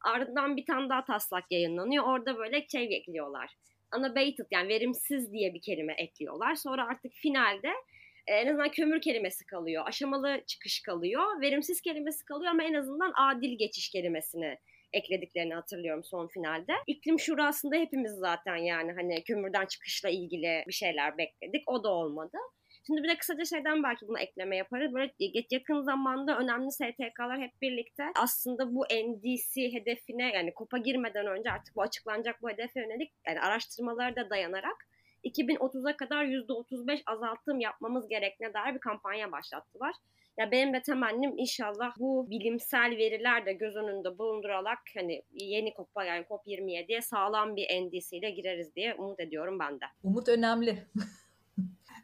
Ardından 0.00 0.56
bir 0.56 0.66
tane 0.66 0.88
daha 0.88 1.04
taslak 1.04 1.44
yayınlanıyor. 1.50 2.04
Orada 2.04 2.38
böyle 2.38 2.66
şey 2.72 2.96
ekliyorlar. 2.96 3.56
Unabated 3.98 4.46
yani 4.50 4.68
verimsiz 4.68 5.32
diye 5.32 5.54
bir 5.54 5.60
kelime 5.60 5.92
ekliyorlar. 5.92 6.54
Sonra 6.54 6.86
artık 6.86 7.12
finalde 7.12 7.68
e, 8.26 8.34
en 8.34 8.46
azından 8.46 8.70
kömür 8.70 9.00
kelimesi 9.00 9.46
kalıyor. 9.46 9.86
Aşamalı 9.86 10.40
çıkış 10.46 10.82
kalıyor. 10.82 11.40
Verimsiz 11.40 11.80
kelimesi 11.80 12.24
kalıyor 12.24 12.50
ama 12.50 12.64
en 12.64 12.74
azından 12.74 13.12
adil 13.16 13.58
geçiş 13.58 13.90
kelimesini 13.90 14.58
eklediklerini 14.92 15.54
hatırlıyorum 15.54 16.04
son 16.04 16.26
finalde. 16.26 16.72
İklim 16.86 17.18
şurasında 17.18 17.76
hepimiz 17.76 18.12
zaten 18.12 18.56
yani 18.56 18.92
hani 18.92 19.24
kömürden 19.24 19.66
çıkışla 19.66 20.08
ilgili 20.08 20.64
bir 20.68 20.72
şeyler 20.72 21.18
bekledik. 21.18 21.62
O 21.66 21.84
da 21.84 21.88
olmadı. 21.88 22.38
Şimdi 22.86 23.02
bir 23.02 23.08
de 23.08 23.18
kısaca 23.18 23.44
şeyden 23.44 23.82
belki 23.82 24.08
buna 24.08 24.20
ekleme 24.20 24.56
yaparız. 24.56 24.94
Böyle 24.94 25.12
yakın 25.50 25.80
zamanda 25.80 26.38
önemli 26.38 26.72
STK'lar 26.72 27.40
hep 27.40 27.62
birlikte 27.62 28.04
aslında 28.16 28.74
bu 28.74 28.84
NDC 28.84 29.72
hedefine 29.72 30.32
yani 30.34 30.54
kopa 30.54 30.78
girmeden 30.78 31.26
önce 31.26 31.50
artık 31.50 31.76
bu 31.76 31.82
açıklanacak 31.82 32.42
bu 32.42 32.50
hedefe 32.50 32.80
yönelik 32.80 33.12
yani 33.26 33.40
araştırmalara 33.40 34.16
da 34.16 34.30
dayanarak 34.30 34.88
2030'a 35.24 35.96
kadar 35.96 36.24
%35 36.24 37.02
azaltım 37.06 37.60
yapmamız 37.60 38.08
gerektiğine 38.08 38.54
dair 38.54 38.74
bir 38.74 38.80
kampanya 38.80 39.32
başlattılar. 39.32 39.94
Ya 40.38 40.50
benim 40.50 40.74
de 40.74 40.82
temennim 40.82 41.38
inşallah 41.38 41.92
bu 41.98 42.30
bilimsel 42.30 42.96
veriler 42.98 43.46
de 43.46 43.52
göz 43.52 43.76
önünde 43.76 44.18
bulundurarak 44.18 44.78
hani 44.94 45.22
yeni 45.32 45.74
COP'a 45.76 46.04
yani 46.04 46.24
COP27'ye 46.24 47.02
sağlam 47.02 47.56
bir 47.56 47.82
NDC 47.82 48.16
ile 48.16 48.30
gireriz 48.30 48.74
diye 48.76 48.94
umut 48.94 49.20
ediyorum 49.20 49.58
ben 49.58 49.80
de. 49.80 49.84
Umut 50.02 50.28
önemli. 50.28 50.78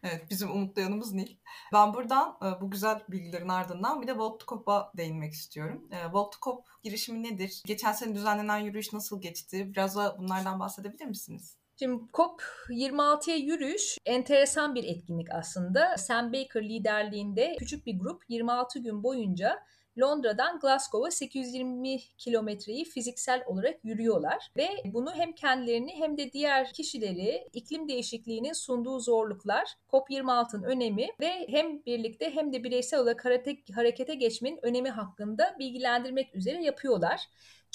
Evet 0.03 0.27
bizim 0.31 0.51
umutlayanımız 0.51 1.13
Nil. 1.13 1.37
Ben 1.73 1.95
buradan 1.95 2.39
e, 2.43 2.61
bu 2.61 2.71
güzel 2.71 3.01
bilgilerin 3.09 3.49
ardından 3.49 4.03
bir 4.03 4.07
de 4.07 4.11
Walk 4.11 4.41
to 4.41 4.47
COP'a 4.47 4.93
değinmek 4.97 5.33
istiyorum. 5.33 5.89
E, 5.91 6.03
Walk 6.03 6.33
to 6.33 6.39
COP 6.43 6.67
girişimi 6.83 7.23
nedir? 7.23 7.63
Geçen 7.67 7.93
sene 7.93 8.15
düzenlenen 8.15 8.59
yürüyüş 8.59 8.93
nasıl 8.93 9.21
geçti? 9.21 9.73
Biraz 9.73 9.97
da 9.97 10.17
bunlardan 10.19 10.61
bahsedebilir 10.61 11.05
misiniz? 11.07 11.57
Şimdi 11.79 12.03
COP26'ya 12.13 13.37
yürüyüş 13.37 13.99
enteresan 14.07 14.75
bir 14.75 14.85
etkinlik 14.85 15.31
aslında. 15.31 15.97
Sam 15.97 16.33
Baker 16.33 16.69
liderliğinde 16.69 17.57
küçük 17.59 17.87
bir 17.87 17.99
grup 17.99 18.23
26 18.29 18.79
gün 18.79 19.03
boyunca 19.03 19.59
Londra'dan 20.01 20.59
Glasgow'a 20.61 21.11
820 21.11 21.99
kilometreyi 22.19 22.85
fiziksel 22.85 23.43
olarak 23.47 23.85
yürüyorlar 23.85 24.51
ve 24.57 24.69
bunu 24.85 25.15
hem 25.15 25.33
kendilerini 25.33 25.95
hem 25.97 26.19
de 26.19 26.33
diğer 26.33 26.73
kişileri 26.73 27.49
iklim 27.53 27.89
değişikliğinin 27.89 28.53
sunduğu 28.53 29.01
zorluklar, 29.01 29.69
COP26'ın 29.93 30.63
önemi 30.63 31.09
ve 31.21 31.47
hem 31.49 31.85
birlikte 31.85 32.35
hem 32.35 32.53
de 32.53 32.65
bireysel 32.65 33.01
olarak 33.01 33.25
harekete 33.75 34.15
geçmenin 34.15 34.59
önemi 34.63 34.91
hakkında 34.91 35.57
bilgilendirmek 35.59 36.35
üzere 36.35 36.63
yapıyorlar 36.63 37.21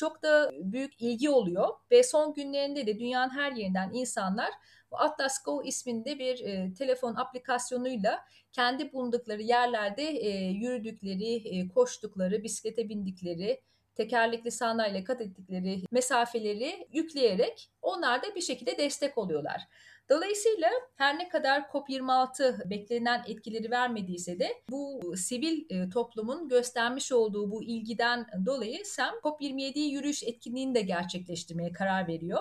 çok 0.02 0.24
da 0.24 0.52
büyük 0.60 1.02
ilgi 1.02 1.30
oluyor 1.30 1.68
ve 1.92 2.04
son 2.04 2.34
günlerinde 2.34 2.88
de 2.88 3.00
dünyanın 3.00 3.30
her 3.30 3.52
yerinden 3.52 3.92
insanlar 3.94 4.50
bu 4.92 4.98
Atlas 4.98 5.44
Go 5.44 5.64
isminde 5.64 6.20
bir 6.20 6.40
e, 6.46 6.74
telefon 6.74 7.16
aplikasyonuyla 7.16 8.26
kendi 8.52 8.94
bulundukları 8.94 9.42
yerlerde 9.42 10.04
e, 10.04 10.30
yürüdükleri, 10.52 11.36
e, 11.36 11.68
koştukları, 11.68 12.44
bisiklete 12.44 12.90
bindikleri, 12.90 13.62
tekerlekli 13.96 14.52
sandalye 14.52 15.04
kat 15.04 15.22
ettikleri 15.22 15.84
mesafeleri 15.92 16.88
yükleyerek 16.92 17.70
onlar 17.82 18.24
da 18.24 18.36
bir 18.36 18.42
şekilde 18.42 18.78
destek 18.78 19.18
oluyorlar. 19.18 19.68
Dolayısıyla 20.10 20.70
her 20.96 21.20
ne 21.20 21.30
kadar 21.30 21.62
COP26 21.62 22.70
beklenen 22.70 23.24
etkileri 23.28 23.72
vermediyse 23.72 24.40
de 24.40 24.62
bu 24.70 25.14
sivil 25.18 25.66
e, 25.70 25.90
toplumun 25.90 26.50
göstermiş 26.50 27.12
olduğu 27.12 27.52
bu 27.52 27.64
ilgiden 27.64 28.28
dolayı 28.46 28.86
SEM 28.86 29.14
COP27 29.24 29.80
yürüyüş 29.80 30.24
etkinliğini 30.24 30.76
de 30.76 30.82
gerçekleştirmeye 30.82 31.72
karar 31.72 32.08
veriyor. 32.08 32.40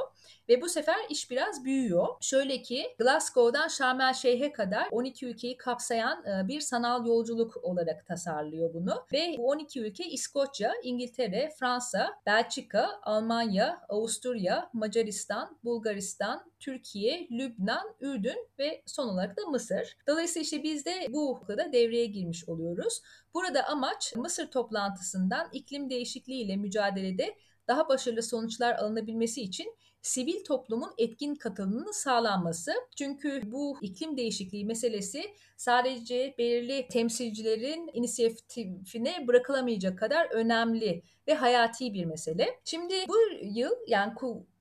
Ve 0.49 0.61
bu 0.61 0.69
sefer 0.69 0.97
iş 1.11 1.31
biraz 1.31 1.65
büyüyor. 1.65 2.07
Şöyle 2.21 2.63
ki 2.63 2.87
Glasgow'dan 2.99 3.69
Şarm 3.69 4.01
el 4.01 4.15
Şeyh'e 4.15 4.53
kadar 4.53 4.89
12 4.91 5.27
ülkeyi 5.27 5.57
kapsayan 5.57 6.25
e, 6.27 6.49
bir 6.49 6.61
sanal 6.61 7.07
yolculuk 7.07 7.57
olarak 7.65 8.07
tasarlıyor 8.07 8.75
bunu. 8.75 9.05
Ve 9.13 9.35
bu 9.39 9.49
12 9.49 9.81
ülke 9.81 10.05
İskoçya, 10.05 10.73
İngiltere, 10.83 11.51
Fransa, 11.59 12.11
Belçika, 12.27 13.01
Almanya, 13.03 13.81
Avusturya, 13.89 14.71
Macaristan, 14.73 15.59
Bulgaristan, 15.65 16.51
Türkiye, 16.61 17.29
Lübnan, 17.31 17.60
Ürdün 18.01 18.49
ve 18.59 18.83
son 18.87 19.09
olarak 19.09 19.37
da 19.37 19.47
Mısır. 19.47 19.97
Dolayısıyla 20.09 20.43
işte 20.43 20.63
biz 20.63 20.85
de 20.85 21.07
bu 21.11 21.27
noktada 21.27 21.73
devreye 21.73 22.07
girmiş 22.07 22.49
oluyoruz. 22.49 23.03
Burada 23.35 23.65
amaç 23.69 24.17
Mısır 24.17 24.51
toplantısından 24.51 25.49
iklim 25.53 25.91
değişikliği 25.91 26.43
ile 26.43 26.57
mücadelede 26.57 27.37
daha 27.69 27.89
başarılı 27.89 28.23
sonuçlar 28.23 28.75
alınabilmesi 28.75 29.43
için 29.43 29.75
sivil 30.03 30.45
toplumun 30.45 30.91
etkin 30.99 31.35
katılımının 31.35 31.93
sağlanması. 31.93 32.73
Çünkü 32.99 33.43
bu 33.53 33.79
iklim 33.83 34.17
değişikliği 34.17 34.65
meselesi 34.65 35.23
sadece 35.57 36.35
belirli 36.39 36.89
temsilcilerin 36.89 37.91
inisiyatifine 37.93 39.27
bırakılamayacak 39.27 39.99
kadar 39.99 40.27
önemli 40.31 41.03
ve 41.29 41.35
hayati 41.35 41.95
bir 41.95 42.05
mesele. 42.05 42.61
Şimdi 42.65 42.95
bu 43.09 43.17
yıl 43.43 43.73
yani 43.87 44.15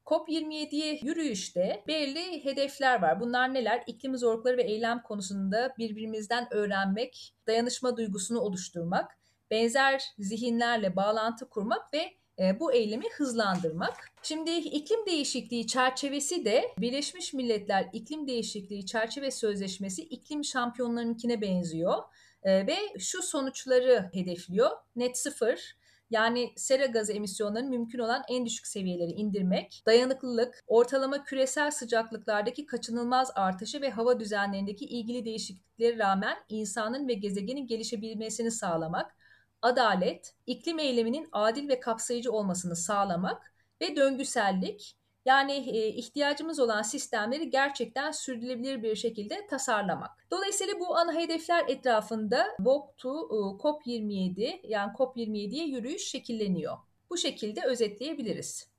COP27'ye 0.09 0.99
yürüyüşte 1.03 1.83
belirli 1.87 2.45
hedefler 2.45 3.01
var. 3.01 3.19
Bunlar 3.19 3.53
neler? 3.53 3.83
İklim 3.87 4.17
zorlukları 4.17 4.57
ve 4.57 4.63
eylem 4.63 5.03
konusunda 5.03 5.73
birbirimizden 5.77 6.47
öğrenmek, 6.53 7.35
dayanışma 7.47 7.97
duygusunu 7.97 8.39
oluşturmak, 8.39 9.17
benzer 9.51 10.03
zihinlerle 10.19 10.95
bağlantı 10.95 11.49
kurmak 11.49 11.93
ve 11.93 12.13
e, 12.39 12.59
bu 12.59 12.73
eylemi 12.73 13.05
hızlandırmak. 13.17 14.11
Şimdi 14.23 14.51
iklim 14.51 15.05
değişikliği 15.05 15.67
çerçevesi 15.67 16.45
de 16.45 16.63
Birleşmiş 16.77 17.33
Milletler 17.33 17.89
İklim 17.93 18.27
Değişikliği 18.27 18.85
Çerçeve 18.85 19.31
Sözleşmesi 19.31 20.01
iklim 20.01 20.43
şampiyonlarınkine 20.43 21.41
benziyor 21.41 22.03
e, 22.43 22.67
ve 22.67 22.77
şu 22.99 23.21
sonuçları 23.21 24.09
hedefliyor. 24.13 24.69
Net 24.95 25.17
sıfır, 25.17 25.78
yani 26.09 26.53
sera 26.55 26.85
gazı 26.85 27.13
emisyonlarının 27.13 27.69
mümkün 27.69 27.99
olan 27.99 28.23
en 28.29 28.45
düşük 28.45 28.67
seviyeleri 28.67 29.11
indirmek, 29.11 29.83
dayanıklılık, 29.85 30.63
ortalama 30.67 31.23
küresel 31.23 31.71
sıcaklıklardaki 31.71 32.65
kaçınılmaz 32.65 33.31
artışı 33.35 33.81
ve 33.81 33.89
hava 33.89 34.19
düzenlerindeki 34.19 34.85
ilgili 34.85 35.25
değişikliklere 35.25 35.97
rağmen 35.97 36.37
insanın 36.49 37.07
ve 37.07 37.13
gezegenin 37.13 37.67
gelişebilmesini 37.67 38.51
sağlamak, 38.51 39.15
adalet, 39.61 40.33
iklim 40.47 40.79
eyleminin 40.79 41.29
adil 41.31 41.69
ve 41.69 41.79
kapsayıcı 41.79 42.31
olmasını 42.31 42.75
sağlamak 42.75 43.53
ve 43.81 43.95
döngüsellik 43.95 44.98
yani 45.29 45.57
ihtiyacımız 45.89 46.59
olan 46.59 46.81
sistemleri 46.81 47.49
gerçekten 47.49 48.11
sürdürülebilir 48.11 48.83
bir 48.83 48.95
şekilde 48.95 49.47
tasarlamak. 49.47 50.09
Dolayısıyla 50.31 50.79
bu 50.79 50.97
ana 50.97 51.13
hedefler 51.13 51.65
etrafında 51.67 52.47
Walk 52.57 52.97
to 52.97 53.09
e, 53.09 53.37
COP27 53.61 54.59
yani 54.63 54.91
COP27'ye 54.91 55.65
yürüyüş 55.65 56.07
şekilleniyor. 56.07 56.77
Bu 57.09 57.17
şekilde 57.17 57.61
özetleyebiliriz. 57.61 58.69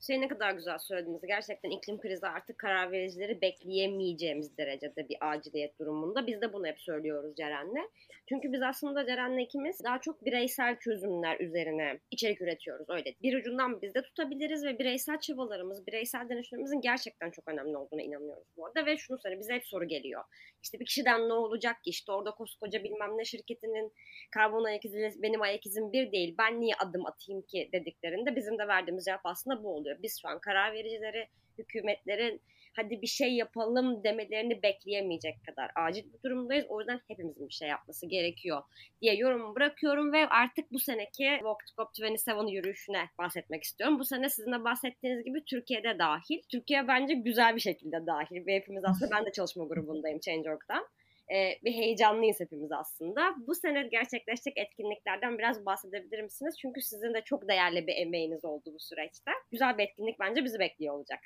Şey 0.00 0.20
ne 0.20 0.28
kadar 0.28 0.52
güzel 0.52 0.78
söylediniz. 0.78 1.20
Gerçekten 1.26 1.70
iklim 1.70 1.98
krizi 1.98 2.26
artık 2.26 2.58
karar 2.58 2.92
vericileri 2.92 3.40
bekleyemeyeceğimiz 3.40 4.58
derecede 4.58 5.08
bir 5.08 5.16
aciliyet 5.20 5.78
durumunda. 5.78 6.26
Biz 6.26 6.40
de 6.40 6.52
bunu 6.52 6.66
hep 6.66 6.80
söylüyoruz 6.80 7.36
Ceren'le. 7.36 7.90
Çünkü 8.28 8.52
biz 8.52 8.62
aslında 8.62 9.06
Ceren'le 9.06 9.38
ikimiz 9.38 9.84
daha 9.84 10.00
çok 10.00 10.24
bireysel 10.24 10.78
çözümler 10.78 11.40
üzerine 11.40 11.98
içerik 12.10 12.42
üretiyoruz. 12.42 12.90
Öyle 12.90 13.14
bir 13.22 13.38
ucundan 13.38 13.82
biz 13.82 13.94
de 13.94 14.02
tutabiliriz 14.02 14.64
ve 14.64 14.78
bireysel 14.78 15.20
çabalarımız, 15.20 15.86
bireysel 15.86 16.28
dönüşümümüzün 16.28 16.80
gerçekten 16.80 17.30
çok 17.30 17.48
önemli 17.48 17.76
olduğuna 17.76 18.02
inanıyoruz 18.02 18.46
bu 18.56 18.66
arada. 18.66 18.86
Ve 18.86 18.96
şunu 18.96 19.18
söyle 19.18 19.38
bize 19.38 19.54
hep 19.54 19.66
soru 19.66 19.84
geliyor. 19.84 20.24
İşte 20.66 20.80
bir 20.80 20.84
kişiden 20.84 21.28
ne 21.28 21.32
olacak 21.32 21.84
ki? 21.84 21.90
İşte 21.90 22.12
orada 22.12 22.30
koskoca 22.30 22.84
bilmem 22.84 23.18
ne 23.18 23.24
şirketinin 23.24 23.92
karbon 24.30 24.64
ayak 24.64 24.84
izi 24.84 25.12
benim 25.16 25.42
ayak 25.42 25.66
izim 25.66 25.92
bir 25.92 26.12
değil. 26.12 26.34
Ben 26.38 26.60
niye 26.60 26.74
adım 26.74 27.06
atayım 27.06 27.42
ki 27.42 27.68
dediklerinde 27.72 28.36
bizim 28.36 28.58
de 28.58 28.68
verdiğimiz 28.68 29.04
cevap 29.04 29.20
aslında 29.24 29.64
bu 29.64 29.76
oluyor. 29.76 29.96
Biz 30.02 30.20
şu 30.22 30.28
an 30.28 30.38
karar 30.40 30.72
vericileri, 30.72 31.28
hükümetlerin 31.58 32.42
hadi 32.76 33.02
bir 33.02 33.06
şey 33.06 33.34
yapalım 33.34 34.04
demelerini 34.04 34.62
bekleyemeyecek 34.62 35.44
kadar 35.46 35.70
acil 35.76 36.12
bir 36.12 36.22
durumdayız. 36.24 36.66
O 36.68 36.80
yüzden 36.80 37.00
hepimizin 37.08 37.48
bir 37.48 37.54
şey 37.54 37.68
yapması 37.68 38.06
gerekiyor 38.06 38.62
diye 39.02 39.14
yorumumu 39.16 39.54
bırakıyorum 39.54 40.12
ve 40.12 40.28
artık 40.28 40.72
bu 40.72 40.78
seneki 40.78 41.28
Walk 41.38 41.58
to 41.66 41.82
COP27 41.82 42.50
yürüyüşüne 42.50 43.08
bahsetmek 43.18 43.62
istiyorum. 43.62 43.98
Bu 43.98 44.04
sene 44.04 44.28
sizin 44.30 44.52
de 44.52 44.64
bahsettiğiniz 44.64 45.24
gibi 45.24 45.44
Türkiye'de 45.44 45.98
dahil. 45.98 46.42
Türkiye 46.48 46.88
bence 46.88 47.14
güzel 47.14 47.54
bir 47.56 47.60
şekilde 47.60 48.06
dahil 48.06 48.46
ve 48.46 48.54
hepimiz 48.54 48.84
aslında 48.84 49.10
ben 49.16 49.26
de 49.26 49.32
çalışma 49.32 49.64
grubundayım 49.64 50.20
Change.org'da. 50.20 50.88
e, 51.34 51.58
bir 51.64 51.72
heyecanlıyız 51.72 52.40
hepimiz 52.40 52.72
aslında. 52.72 53.34
Bu 53.46 53.54
sene 53.54 53.82
gerçekleşecek 53.82 54.58
etkinliklerden 54.58 55.38
biraz 55.38 55.66
bahsedebilir 55.66 56.22
misiniz? 56.22 56.54
Çünkü 56.60 56.82
sizin 56.82 57.14
de 57.14 57.22
çok 57.24 57.48
değerli 57.48 57.86
bir 57.86 57.96
emeğiniz 57.96 58.44
oldu 58.44 58.70
bu 58.74 58.80
süreçte. 58.80 59.30
Güzel 59.50 59.78
bir 59.78 59.84
etkinlik 59.84 60.20
bence 60.20 60.44
bizi 60.44 60.58
bekliyor 60.58 60.94
olacak. 60.94 61.20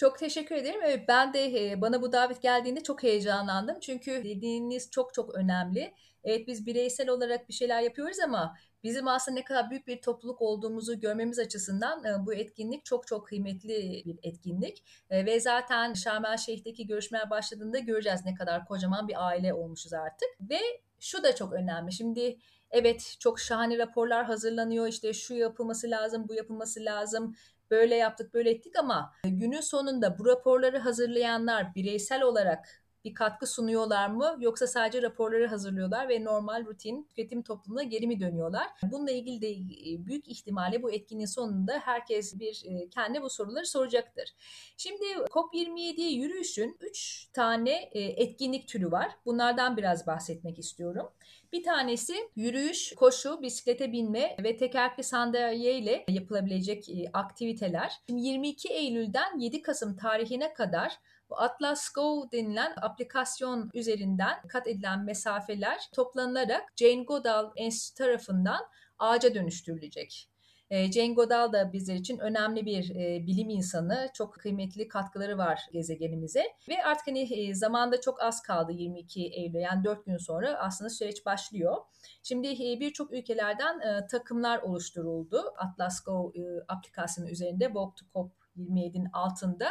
Çok 0.00 0.18
teşekkür 0.18 0.54
ederim. 0.54 0.80
Evet, 0.84 1.04
ben 1.08 1.34
de 1.34 1.74
bana 1.80 2.02
bu 2.02 2.12
davet 2.12 2.42
geldiğinde 2.42 2.82
çok 2.82 3.02
heyecanlandım. 3.02 3.80
Çünkü 3.80 4.24
dediğiniz 4.24 4.90
çok 4.90 5.14
çok 5.14 5.34
önemli. 5.34 5.94
Evet 6.24 6.46
biz 6.46 6.66
bireysel 6.66 7.08
olarak 7.08 7.48
bir 7.48 7.54
şeyler 7.54 7.80
yapıyoruz 7.80 8.20
ama 8.20 8.56
bizim 8.82 9.08
aslında 9.08 9.38
ne 9.38 9.44
kadar 9.44 9.70
büyük 9.70 9.86
bir 9.86 10.00
topluluk 10.00 10.42
olduğumuzu 10.42 11.00
görmemiz 11.00 11.38
açısından 11.38 12.26
bu 12.26 12.34
etkinlik 12.34 12.84
çok 12.84 13.06
çok 13.06 13.26
kıymetli 13.26 14.02
bir 14.06 14.18
etkinlik. 14.22 14.84
Ve 15.10 15.40
zaten 15.40 15.94
Şarm 15.94 16.24
El 16.24 16.36
Şeyh'teki 16.36 16.86
görüşmeler 16.86 17.30
başladığında 17.30 17.78
göreceğiz 17.78 18.20
ne 18.24 18.34
kadar 18.34 18.66
kocaman 18.66 19.08
bir 19.08 19.26
aile 19.26 19.54
olmuşuz 19.54 19.92
artık. 19.92 20.28
Ve 20.40 20.60
şu 21.00 21.22
da 21.22 21.34
çok 21.34 21.52
önemli. 21.52 21.92
Şimdi 21.92 22.38
evet 22.70 23.16
çok 23.18 23.40
şahane 23.40 23.78
raporlar 23.78 24.24
hazırlanıyor. 24.24 24.86
İşte 24.86 25.12
şu 25.12 25.34
yapılması 25.34 25.90
lazım, 25.90 26.28
bu 26.28 26.34
yapılması 26.34 26.84
lazım 26.84 27.36
böyle 27.70 27.94
yaptık 27.94 28.34
böyle 28.34 28.50
ettik 28.50 28.78
ama 28.78 29.12
günün 29.24 29.60
sonunda 29.60 30.18
bu 30.18 30.26
raporları 30.26 30.78
hazırlayanlar 30.78 31.74
bireysel 31.74 32.22
olarak 32.22 32.79
bir 33.04 33.14
katkı 33.14 33.46
sunuyorlar 33.46 34.08
mı 34.08 34.36
yoksa 34.40 34.66
sadece 34.66 35.02
raporları 35.02 35.46
hazırlıyorlar 35.46 36.08
ve 36.08 36.24
normal 36.24 36.66
rutin 36.66 37.02
tüketim 37.02 37.42
toplumuna 37.42 37.82
geri 37.82 38.06
mi 38.06 38.20
dönüyorlar? 38.20 38.66
Bununla 38.82 39.10
ilgili 39.10 39.40
de 39.40 39.50
e, 39.50 40.06
büyük 40.06 40.28
ihtimalle 40.28 40.82
bu 40.82 40.92
etkinliğin 40.92 41.26
sonunda 41.26 41.78
herkes 41.78 42.40
bir 42.40 42.62
e, 42.66 42.88
kendi 42.88 43.22
bu 43.22 43.30
soruları 43.30 43.66
soracaktır. 43.66 44.34
Şimdi 44.76 45.04
COP27 45.04 46.00
yürüyüşün 46.00 46.76
3 46.80 47.28
tane 47.32 47.70
e, 47.92 48.00
etkinlik 48.00 48.68
türü 48.68 48.90
var. 48.90 49.12
Bunlardan 49.26 49.76
biraz 49.76 50.06
bahsetmek 50.06 50.58
istiyorum. 50.58 51.10
Bir 51.52 51.62
tanesi 51.62 52.14
yürüyüş, 52.36 52.94
koşu, 52.94 53.42
bisiklete 53.42 53.92
binme 53.92 54.36
ve 54.44 54.56
tekerlekli 54.56 55.04
sandalye 55.04 55.78
ile 55.78 56.04
yapılabilecek 56.08 56.88
aktiviteler. 57.12 57.92
Şimdi 58.08 58.22
22 58.22 58.68
Eylül'den 58.68 59.38
7 59.38 59.62
Kasım 59.62 59.96
tarihine 59.96 60.54
kadar 60.54 60.98
bu 61.30 61.40
Atlas 61.40 61.88
Go 61.92 62.28
denilen 62.32 62.72
aplikasyon 62.82 63.70
üzerinden 63.74 64.48
kat 64.48 64.66
edilen 64.66 65.04
mesafeler 65.04 65.88
toplanılarak 65.92 66.62
Jane 66.76 67.02
Goodall 67.02 67.52
Enstitüsü 67.56 67.94
tarafından 67.94 68.60
ağaca 68.98 69.34
dönüştürülecek. 69.34 70.30
E, 70.70 70.92
Jane 70.92 71.14
Goodall 71.14 71.52
da 71.52 71.72
bizler 71.72 71.94
için 71.94 72.18
önemli 72.18 72.66
bir 72.66 72.90
e, 72.90 73.26
bilim 73.26 73.48
insanı. 73.48 74.08
Çok 74.14 74.34
kıymetli 74.34 74.88
katkıları 74.88 75.38
var 75.38 75.60
gezegenimize. 75.72 76.44
Ve 76.68 76.84
artık 76.84 77.06
hani 77.06 77.34
e, 77.34 77.54
zamanda 77.54 78.00
çok 78.00 78.22
az 78.22 78.42
kaldı 78.42 78.72
22 78.72 79.26
Eylül 79.26 79.60
yani 79.60 79.84
4 79.84 80.06
gün 80.06 80.16
sonra 80.16 80.58
aslında 80.58 80.90
süreç 80.90 81.26
başlıyor. 81.26 81.76
Şimdi 82.22 82.48
e, 82.48 82.80
birçok 82.80 83.12
ülkelerden 83.12 83.80
e, 83.80 84.06
takımlar 84.06 84.58
oluşturuldu. 84.62 85.42
Atlas 85.56 86.04
Go 86.04 86.32
aplikasyonu 86.68 87.30
üzerinde 87.30 87.64
Walk 87.64 87.96
to 87.96 88.06
Cop 88.14 88.39
27'nin 88.60 89.08
altında. 89.12 89.68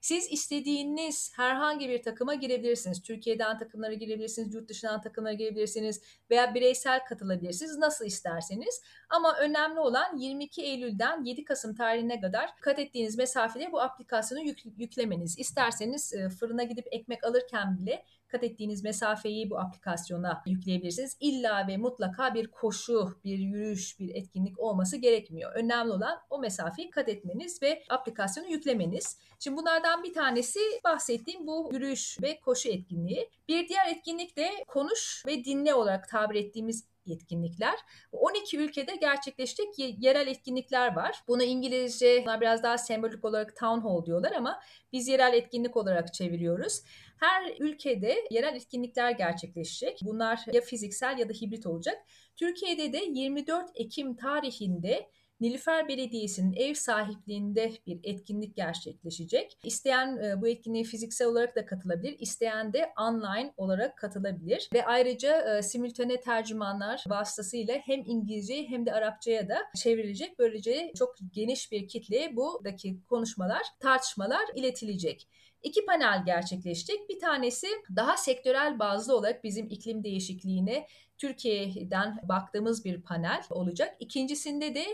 Siz 0.00 0.32
istediğiniz 0.32 1.32
herhangi 1.36 1.88
bir 1.88 2.02
takıma 2.02 2.34
girebilirsiniz. 2.34 3.02
Türkiye'den 3.02 3.58
takımlara 3.58 3.94
girebilirsiniz, 3.94 4.54
yurt 4.54 4.68
dışından 4.68 5.00
takımlara 5.00 5.32
girebilirsiniz 5.32 6.02
veya 6.30 6.54
bireysel 6.54 7.04
katılabilirsiniz 7.04 7.78
nasıl 7.78 8.04
isterseniz. 8.04 8.82
Ama 9.10 9.36
önemli 9.38 9.80
olan 9.80 10.16
22 10.16 10.62
Eylül'den 10.62 11.24
7 11.24 11.44
Kasım 11.44 11.74
tarihine 11.74 12.20
kadar 12.20 12.56
kat 12.60 12.78
ettiğiniz 12.78 13.18
mesafede 13.18 13.72
bu 13.72 13.80
aplikasyonu 13.80 14.42
yük, 14.42 14.58
yüklemeniz. 14.76 15.38
İsterseniz 15.38 16.14
e, 16.14 16.28
fırına 16.28 16.62
gidip 16.62 16.86
ekmek 16.90 17.24
alırken 17.24 17.78
bile 17.78 18.04
kat 18.32 18.44
ettiğiniz 18.44 18.84
mesafeyi 18.84 19.50
bu 19.50 19.58
aplikasyona 19.58 20.42
yükleyebilirsiniz. 20.46 21.16
İlla 21.20 21.68
ve 21.68 21.76
mutlaka 21.76 22.34
bir 22.34 22.46
koşu, 22.46 23.20
bir 23.24 23.38
yürüyüş, 23.38 24.00
bir 24.00 24.14
etkinlik 24.14 24.58
olması 24.58 24.96
gerekmiyor. 24.96 25.52
Önemli 25.54 25.92
olan 25.92 26.18
o 26.30 26.38
mesafeyi 26.38 26.90
kat 26.90 27.08
etmeniz 27.08 27.62
ve 27.62 27.82
aplikasyonu 27.88 28.48
yüklemeniz. 28.48 29.18
Şimdi 29.38 29.56
bunlardan 29.56 30.02
bir 30.02 30.12
tanesi 30.12 30.60
bahsettiğim 30.84 31.46
bu 31.46 31.70
yürüyüş 31.72 32.18
ve 32.22 32.40
koşu 32.40 32.68
etkinliği. 32.68 33.30
Bir 33.48 33.68
diğer 33.68 33.86
etkinlik 33.86 34.36
de 34.36 34.50
konuş 34.66 35.22
ve 35.26 35.44
dinle 35.44 35.74
olarak 35.74 36.08
tabir 36.08 36.34
ettiğimiz 36.34 36.92
etkinlikler. 37.06 37.78
12 38.12 38.58
ülkede 38.58 38.96
gerçekleşecek 38.96 39.68
yerel 39.78 40.26
etkinlikler 40.26 40.96
var. 40.96 41.22
Bunu 41.28 41.42
İngilizce 41.42 42.24
biraz 42.40 42.62
daha 42.62 42.78
sembolik 42.78 43.24
olarak 43.24 43.56
town 43.56 43.80
hall 43.80 44.06
diyorlar 44.06 44.32
ama 44.32 44.60
biz 44.92 45.08
yerel 45.08 45.34
etkinlik 45.34 45.76
olarak 45.76 46.14
çeviriyoruz. 46.14 46.82
Her 47.22 47.56
ülkede 47.58 48.16
yerel 48.30 48.56
etkinlikler 48.56 49.10
gerçekleşecek. 49.10 50.00
Bunlar 50.04 50.44
ya 50.52 50.60
fiziksel 50.60 51.18
ya 51.18 51.28
da 51.28 51.32
hibrit 51.32 51.66
olacak. 51.66 51.96
Türkiye'de 52.36 52.92
de 52.92 53.04
24 53.04 53.70
Ekim 53.74 54.16
tarihinde 54.16 55.08
Nilüfer 55.40 55.88
Belediyesi'nin 55.88 56.52
ev 56.52 56.74
sahipliğinde 56.74 57.72
bir 57.86 58.00
etkinlik 58.02 58.56
gerçekleşecek. 58.56 59.58
İsteyen 59.64 60.16
e, 60.16 60.40
bu 60.40 60.48
etkinliğe 60.48 60.84
fiziksel 60.84 61.28
olarak 61.28 61.56
da 61.56 61.66
katılabilir, 61.66 62.16
isteyen 62.18 62.72
de 62.72 62.92
online 63.00 63.54
olarak 63.56 63.98
katılabilir. 63.98 64.68
Ve 64.74 64.86
ayrıca 64.86 65.58
e, 65.58 65.62
simültane 65.62 66.20
tercümanlar 66.20 67.04
vasıtasıyla 67.08 67.74
hem 67.74 68.02
İngilizce 68.06 68.64
hem 68.68 68.86
de 68.86 68.92
Arapçaya 68.92 69.48
da 69.48 69.58
çevrilecek. 69.76 70.38
Böylece 70.38 70.92
çok 70.98 71.14
geniş 71.32 71.72
bir 71.72 71.88
kitleye 71.88 72.36
buradaki 72.36 73.04
konuşmalar, 73.04 73.62
tartışmalar 73.80 74.44
iletilecek. 74.54 75.28
İki 75.62 75.86
panel 75.86 76.24
gerçekleşecek. 76.24 77.08
Bir 77.08 77.18
tanesi 77.18 77.66
daha 77.96 78.16
sektörel 78.16 78.78
bazlı 78.78 79.16
olarak 79.16 79.44
bizim 79.44 79.66
iklim 79.66 80.04
değişikliğine 80.04 80.86
Türkiye'den 81.18 82.20
baktığımız 82.22 82.84
bir 82.84 83.02
panel 83.02 83.42
olacak. 83.50 83.96
İkincisinde 84.00 84.74
de 84.74 84.86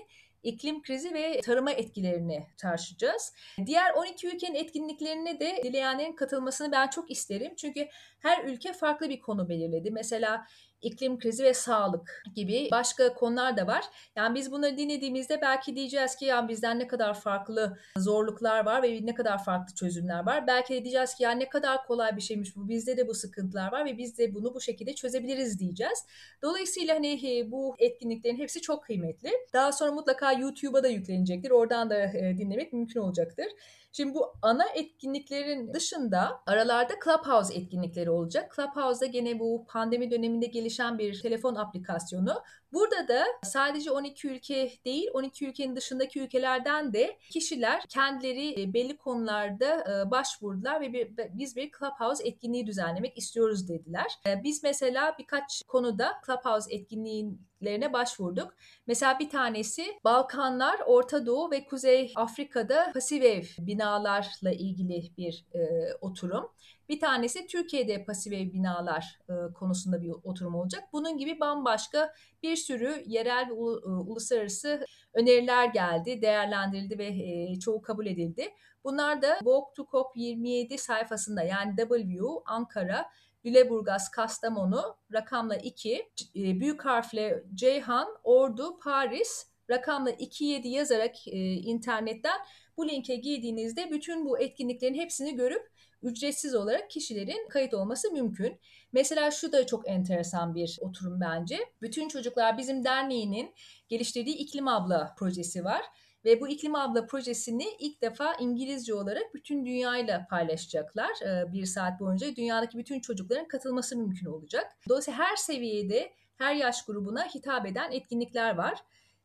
iklim 0.42 0.82
krizi 0.82 1.14
ve 1.14 1.40
tarıma 1.40 1.70
etkilerini 1.70 2.46
tartışacağız. 2.56 3.32
Diğer 3.66 3.94
12 3.94 4.28
ülkenin 4.28 4.54
etkinliklerine 4.54 5.40
de 5.40 5.60
dileyenlerin 5.64 6.12
katılmasını 6.12 6.72
ben 6.72 6.88
çok 6.88 7.10
isterim. 7.10 7.54
Çünkü 7.56 7.88
her 8.20 8.44
ülke 8.44 8.72
farklı 8.72 9.08
bir 9.08 9.20
konu 9.20 9.48
belirledi. 9.48 9.90
Mesela 9.90 10.46
iklim 10.82 11.18
krizi 11.18 11.44
ve 11.44 11.54
sağlık 11.54 12.22
gibi 12.34 12.68
başka 12.72 13.14
konular 13.14 13.56
da 13.56 13.66
var. 13.66 13.84
Yani 14.16 14.34
biz 14.34 14.52
bunları 14.52 14.76
dinlediğimizde 14.76 15.40
belki 15.42 15.76
diyeceğiz 15.76 16.16
ki 16.16 16.24
ya 16.24 16.48
bizden 16.48 16.78
ne 16.78 16.86
kadar 16.86 17.20
farklı 17.20 17.78
zorluklar 17.96 18.66
var 18.66 18.82
ve 18.82 18.98
ne 19.02 19.14
kadar 19.14 19.44
farklı 19.44 19.74
çözümler 19.74 20.26
var. 20.26 20.46
Belki 20.46 20.74
de 20.74 20.84
diyeceğiz 20.84 21.14
ki 21.14 21.22
ya 21.22 21.30
ne 21.30 21.48
kadar 21.48 21.86
kolay 21.86 22.16
bir 22.16 22.22
şeymiş 22.22 22.56
bu. 22.56 22.68
Bizde 22.68 22.96
de 22.96 23.08
bu 23.08 23.14
sıkıntılar 23.14 23.72
var 23.72 23.84
ve 23.84 23.98
biz 23.98 24.18
de 24.18 24.34
bunu 24.34 24.54
bu 24.54 24.60
şekilde 24.60 24.94
çözebiliriz 24.94 25.60
diyeceğiz. 25.60 26.04
Dolayısıyla 26.42 26.94
hani 26.94 27.48
bu 27.50 27.74
etkinliklerin 27.78 28.38
hepsi 28.38 28.60
çok 28.60 28.84
kıymetli. 28.84 29.30
Daha 29.52 29.72
sonra 29.72 29.92
mutlaka 29.92 30.32
YouTube'a 30.32 30.82
da 30.82 30.88
yüklenecektir. 30.88 31.50
Oradan 31.50 31.90
da 31.90 32.12
dinlemek 32.12 32.72
mümkün 32.72 33.00
olacaktır. 33.00 33.46
Şimdi 33.92 34.14
bu 34.14 34.32
ana 34.42 34.64
etkinliklerin 34.74 35.74
dışında 35.74 36.40
aralarda 36.46 36.94
Clubhouse 37.04 37.54
etkinlikleri 37.54 38.10
olacak. 38.10 38.52
Clubhouse'da 38.56 39.06
gene 39.06 39.38
bu 39.38 39.66
pandemi 39.68 40.10
döneminde 40.10 40.46
gelişen 40.46 40.98
bir 40.98 41.22
telefon 41.22 41.54
aplikasyonu. 41.54 42.42
Burada 42.72 43.08
da 43.08 43.24
sadece 43.42 43.90
12 43.90 44.28
ülke 44.28 44.72
değil 44.84 45.08
12 45.12 45.46
ülkenin 45.46 45.76
dışındaki 45.76 46.20
ülkelerden 46.20 46.92
de 46.92 47.18
kişiler 47.30 47.82
kendileri 47.88 48.62
e, 48.62 48.74
belli 48.74 48.96
konularda 48.96 49.84
e, 49.84 50.10
başvurdular 50.10 50.80
ve 50.80 50.92
bir, 50.92 51.10
biz 51.32 51.56
bir 51.56 51.70
Clubhouse 51.78 52.28
etkinliği 52.28 52.66
düzenlemek 52.66 53.18
istiyoruz 53.18 53.68
dediler. 53.68 54.06
E, 54.26 54.42
biz 54.44 54.62
mesela 54.62 55.16
birkaç 55.18 55.62
konuda 55.68 56.12
Clubhouse 56.26 56.74
etkinliğine 56.74 57.92
başvurduk. 57.92 58.54
Mesela 58.86 59.18
bir 59.18 59.30
tanesi 59.30 59.86
Balkanlar, 60.04 60.80
Orta 60.86 61.26
Doğu 61.26 61.50
ve 61.50 61.64
Kuzey 61.64 62.12
Afrika'da 62.16 62.90
pasif 62.92 63.24
ev 63.24 63.44
binalarla 63.58 64.52
ilgili 64.52 65.16
bir 65.16 65.44
e, 65.54 65.58
oturum. 66.00 66.50
Bir 66.88 67.00
tanesi 67.00 67.46
Türkiye'de 67.46 68.04
pasif 68.04 68.32
ev 68.32 68.52
binalar 68.52 69.18
e, 69.28 69.52
konusunda 69.52 70.02
bir 70.02 70.10
oturum 70.24 70.54
olacak. 70.54 70.84
Bunun 70.92 71.18
gibi 71.18 71.40
bambaşka 71.40 72.14
bir 72.42 72.56
sürü 72.56 73.02
yerel 73.06 73.48
ve 73.50 73.52
e, 73.52 73.88
uluslararası 73.88 74.84
öneriler 75.14 75.64
geldi, 75.64 76.22
değerlendirildi 76.22 76.98
ve 76.98 77.06
e, 77.06 77.58
çoğu 77.58 77.82
kabul 77.82 78.06
edildi. 78.06 78.48
Bunlar 78.84 79.22
da 79.22 79.38
Walk 79.38 79.74
to 79.74 79.86
COP 79.90 80.16
27 80.16 80.78
sayfasında 80.78 81.42
yani 81.42 81.76
W, 81.76 82.24
Ankara, 82.46 83.06
Lüleburgaz, 83.44 84.10
Kastamonu, 84.10 84.96
rakamla 85.12 85.56
2, 85.56 85.94
e, 86.36 86.60
büyük 86.60 86.84
harfle 86.84 87.44
Ceyhan, 87.54 88.08
Ordu, 88.24 88.78
Paris, 88.78 89.46
rakamla 89.70 90.10
27 90.40 90.68
yazarak 90.68 91.28
e, 91.28 91.38
internetten 91.52 92.40
bu 92.76 92.88
linke 92.88 93.16
girdiğinizde 93.16 93.90
bütün 93.90 94.24
bu 94.24 94.38
etkinliklerin 94.38 94.94
hepsini 94.94 95.36
görüp 95.36 95.70
ücretsiz 96.02 96.54
olarak 96.54 96.90
kişilerin 96.90 97.48
kayıt 97.48 97.74
olması 97.74 98.12
mümkün. 98.12 98.60
Mesela 98.92 99.30
şu 99.30 99.52
da 99.52 99.66
çok 99.66 99.88
enteresan 99.88 100.54
bir 100.54 100.78
oturum 100.80 101.20
bence. 101.20 101.58
Bütün 101.82 102.08
çocuklar 102.08 102.58
bizim 102.58 102.84
derneğinin 102.84 103.54
geliştirdiği 103.88 104.36
İklim 104.36 104.68
Abla 104.68 105.14
projesi 105.18 105.64
var. 105.64 105.82
Ve 106.24 106.40
bu 106.40 106.48
iklim 106.48 106.74
abla 106.74 107.06
projesini 107.06 107.66
ilk 107.78 108.02
defa 108.02 108.34
İngilizce 108.34 108.94
olarak 108.94 109.34
bütün 109.34 109.66
dünyayla 109.66 110.26
paylaşacaklar. 110.30 111.10
Ee, 111.22 111.52
bir 111.52 111.64
saat 111.66 112.00
boyunca 112.00 112.36
dünyadaki 112.36 112.78
bütün 112.78 113.00
çocukların 113.00 113.48
katılması 113.48 113.96
mümkün 113.96 114.26
olacak. 114.26 114.72
Dolayısıyla 114.88 115.18
her 115.18 115.36
seviyede, 115.36 116.12
her 116.36 116.54
yaş 116.54 116.84
grubuna 116.84 117.24
hitap 117.24 117.66
eden 117.66 117.92
etkinlikler 117.92 118.54
var. 118.54 118.78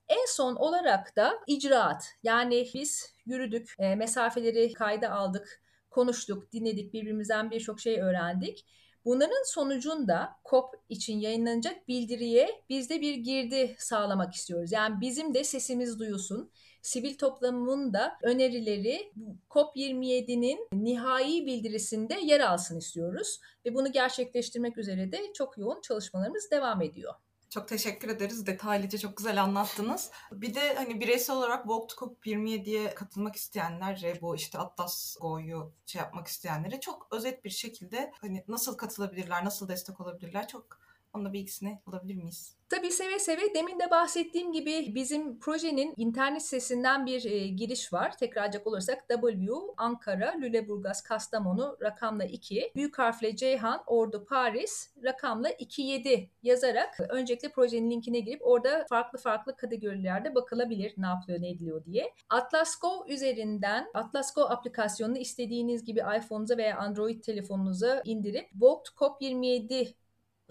En 0.07 0.25
son 0.27 0.55
olarak 0.55 1.15
da 1.15 1.33
icraat. 1.47 2.05
Yani 2.23 2.67
biz 2.73 3.15
yürüdük, 3.25 3.75
e, 3.79 3.95
mesafeleri 3.95 4.73
kayda 4.73 5.11
aldık, 5.11 5.62
konuştuk, 5.93 6.51
dinledik, 6.51 6.93
birbirimizden 6.93 7.51
birçok 7.51 7.79
şey 7.79 8.01
öğrendik. 8.01 8.65
Bunların 9.05 9.43
sonucunda 9.45 10.29
COP 10.45 10.75
için 10.89 11.19
yayınlanacak 11.19 11.87
bildiriye 11.87 12.63
biz 12.69 12.89
de 12.89 13.01
bir 13.01 13.15
girdi 13.15 13.75
sağlamak 13.77 14.33
istiyoruz. 14.33 14.71
Yani 14.71 15.01
bizim 15.01 15.33
de 15.33 15.43
sesimiz 15.43 15.99
duyulsun. 15.99 16.51
Sivil 16.81 17.17
toplumun 17.17 17.93
da 17.93 18.17
önerileri 18.23 19.13
COP27'nin 19.49 20.67
nihai 20.73 21.45
bildirisinde 21.45 22.19
yer 22.23 22.39
alsın 22.39 22.77
istiyoruz. 22.79 23.39
Ve 23.65 23.73
bunu 23.73 23.91
gerçekleştirmek 23.91 24.77
üzere 24.77 25.11
de 25.11 25.33
çok 25.33 25.57
yoğun 25.57 25.81
çalışmalarımız 25.81 26.51
devam 26.51 26.81
ediyor. 26.81 27.13
Çok 27.53 27.67
teşekkür 27.67 28.09
ederiz. 28.09 28.45
Detaylıca 28.45 28.97
çok 28.97 29.17
güzel 29.17 29.43
anlattınız. 29.43 30.11
Bir 30.31 30.55
de 30.55 30.75
hani 30.75 31.01
bireysel 31.01 31.35
olarak 31.35 31.63
Walk 31.63 31.89
to 31.89 31.95
Cop 31.95 32.25
27'ye 32.25 32.95
katılmak 32.95 33.35
isteyenler, 33.35 34.17
bu 34.21 34.35
işte 34.35 34.57
Atlas 34.57 35.15
Go'yu 35.21 35.73
şey 35.85 35.99
yapmak 35.99 36.27
isteyenlere 36.27 36.79
çok 36.79 37.07
özet 37.11 37.45
bir 37.45 37.49
şekilde 37.49 38.11
hani 38.21 38.43
nasıl 38.47 38.77
katılabilirler, 38.77 39.45
nasıl 39.45 39.67
destek 39.67 40.01
olabilirler 40.01 40.47
çok 40.47 40.82
onun 41.13 41.33
bilgisini 41.33 41.79
alabilir 41.85 42.15
miyiz? 42.15 42.55
Tabii 42.69 42.91
seve 42.91 43.19
seve. 43.19 43.53
Demin 43.55 43.79
de 43.79 43.91
bahsettiğim 43.91 44.51
gibi 44.51 44.95
bizim 44.95 45.39
projenin 45.39 45.93
internet 45.97 46.43
sitesinden 46.43 47.05
bir 47.05 47.25
e, 47.25 47.47
giriş 47.47 47.93
var. 47.93 48.17
Tekrarcak 48.17 48.67
olursak 48.67 49.09
W 49.09 49.53
Ankara, 49.77 50.35
Lüleburgaz, 50.41 51.03
Kastamonu 51.03 51.77
rakamla 51.81 52.25
2, 52.25 52.71
büyük 52.75 52.99
harfle 52.99 53.35
Ceyhan, 53.35 53.83
Ordu, 53.87 54.25
Paris 54.25 54.89
rakamla 55.03 55.49
27 55.77 56.29
yazarak 56.43 56.99
öncelikle 57.09 57.49
projenin 57.49 57.91
linkine 57.91 58.19
girip 58.19 58.41
orada 58.47 58.85
farklı 58.89 59.19
farklı 59.19 59.55
kategorilerde 59.55 60.35
bakılabilir 60.35 60.93
ne 60.97 61.05
yapılıyor 61.05 61.41
ne 61.41 61.49
ediliyor 61.49 61.85
diye. 61.85 62.13
Atlas 62.29 62.79
Go 62.79 63.05
üzerinden 63.07 63.87
Atlas 63.93 64.33
Go 64.33 64.41
aplikasyonunu 64.41 65.17
istediğiniz 65.17 65.85
gibi 65.85 65.99
iPhone'unuza 65.99 66.57
veya 66.57 66.77
Android 66.77 67.21
telefonunuza 67.23 68.01
indirip 68.05 68.49
Walk 68.51 68.87
COP27 68.97 69.93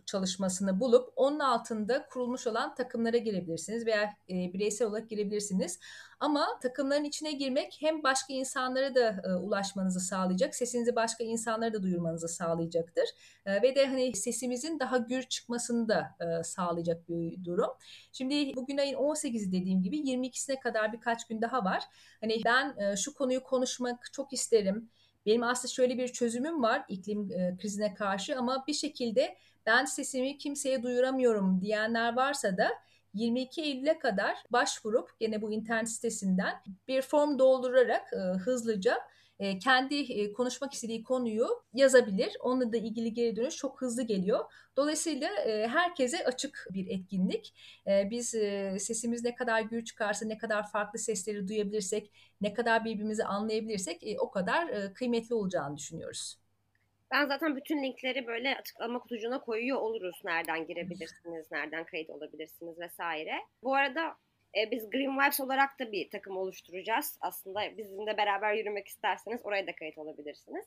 çalışmasını 0.07 0.81
bulup 0.81 1.13
onun 1.17 1.39
altında 1.39 2.07
kurulmuş 2.07 2.47
olan 2.47 2.75
takımlara 2.75 3.17
girebilirsiniz 3.17 3.87
veya 3.87 4.03
e, 4.31 4.53
bireysel 4.53 4.89
olarak 4.89 5.11
girebilirsiniz. 5.11 5.79
Ama 6.21 6.59
takımların 6.63 7.05
içine 7.05 7.33
girmek 7.33 7.77
hem 7.81 8.03
başka 8.03 8.33
insanlara 8.33 8.95
da 8.95 9.23
e, 9.25 9.35
ulaşmanızı 9.35 10.01
sağlayacak, 10.01 10.55
sesinizi 10.55 10.97
başka 10.97 11.25
insanlara 11.25 11.73
da 11.73 11.83
duyurmanızı 11.83 12.29
sağlayacaktır. 12.29 13.05
E, 13.47 13.63
ve 13.63 13.75
de 13.75 13.87
hani 13.87 14.15
sesimizin 14.15 14.81
daha 14.81 14.97
gür 14.97 15.23
çıkmasını 15.23 15.89
da 15.89 16.17
e, 16.21 16.43
sağlayacak 16.43 17.09
bir 17.09 17.45
durum. 17.45 17.71
Şimdi 18.13 18.57
bugün 18.57 18.79
ayın 18.79 18.97
18'i 18.97 19.53
dediğim 19.53 19.83
gibi 19.83 19.97
22'sine 19.99 20.61
kadar 20.61 20.93
birkaç 20.93 21.27
gün 21.27 21.43
daha 21.43 21.65
var. 21.65 21.83
Hani 22.21 22.41
ben 22.45 22.77
e, 22.79 22.97
şu 22.97 23.15
konuyu 23.15 23.43
konuşmak 23.43 24.13
çok 24.13 24.33
isterim. 24.33 24.91
Benim 25.27 25.43
aslında 25.43 25.73
şöyle 25.73 25.99
bir 25.99 26.09
çözümüm 26.09 26.63
var 26.63 26.85
iklim 26.89 27.33
e, 27.33 27.57
krizine 27.57 27.95
karşı 27.95 28.37
ama 28.39 28.65
bir 28.67 28.75
şekilde 28.75 29.37
ben 29.67 29.85
sesimi 29.85 30.39
kimseye 30.39 30.83
duyuramıyorum 30.83 31.61
diyenler 31.61 32.17
varsa 32.17 32.57
da 32.57 32.69
22 33.15 33.63
Eylül'e 33.63 33.99
kadar 33.99 34.37
başvurup 34.51 35.11
gene 35.21 35.43
bu 35.43 35.53
internet 35.53 35.89
sitesinden 35.89 36.55
bir 36.89 37.03
form 37.03 37.39
doldurarak 37.39 38.13
e, 38.13 38.17
hızlıca 38.17 38.99
e, 39.39 39.59
kendi 39.59 39.95
e, 39.95 40.33
konuşmak 40.33 40.73
istediği 40.73 41.03
konuyu 41.03 41.47
yazabilir. 41.75 42.37
Onunla 42.41 42.73
da 42.73 42.77
ilgili 42.77 43.13
geri 43.13 43.37
dönüş 43.37 43.57
çok 43.57 43.83
hızlı 43.83 44.03
geliyor. 44.03 44.45
Dolayısıyla 44.77 45.29
e, 45.29 45.69
herkese 45.69 46.25
açık 46.25 46.67
bir 46.71 46.87
etkinlik. 46.87 47.55
E, 47.87 48.11
biz 48.11 48.35
e, 48.35 48.77
sesimiz 48.79 49.25
ne 49.25 49.35
kadar 49.35 49.61
gür 49.61 49.85
çıkarsa, 49.85 50.27
ne 50.27 50.39
kadar 50.39 50.71
farklı 50.71 50.99
sesleri 50.99 51.49
duyabilirsek, 51.49 52.13
ne 52.41 52.55
kadar 52.55 52.85
birbirimizi 52.85 53.25
anlayabilirsek 53.25 54.07
e, 54.07 54.17
o 54.19 54.31
kadar 54.31 54.69
e, 54.69 54.93
kıymetli 54.93 55.35
olacağını 55.35 55.77
düşünüyoruz. 55.77 56.42
Ben 57.13 57.27
zaten 57.27 57.57
bütün 57.57 57.83
linkleri 57.83 58.27
böyle 58.27 58.57
açıklama 58.57 58.99
kutucuğuna 58.99 59.41
koyuyor 59.41 59.79
oluruz. 59.79 60.21
Nereden 60.25 60.67
girebilirsiniz, 60.67 61.53
nereden 61.53 61.85
kayıt 61.85 62.11
olabilirsiniz 62.11 62.79
vesaire. 62.81 63.35
Bu 63.63 63.75
arada 63.75 64.17
e, 64.57 64.71
biz 64.71 64.91
Green 64.91 65.19
Vibes 65.19 65.41
olarak 65.41 65.79
da 65.81 65.93
bir 65.93 66.11
takım 66.11 66.37
oluşturacağız. 66.37 67.19
Aslında 67.21 67.77
bizimle 67.79 68.17
beraber 68.17 68.55
yürümek 68.55 68.89
isterseniz 68.89 69.41
oraya 69.45 69.67
da 69.67 69.75
kayıt 69.75 69.99
olabilirsiniz. 69.99 70.65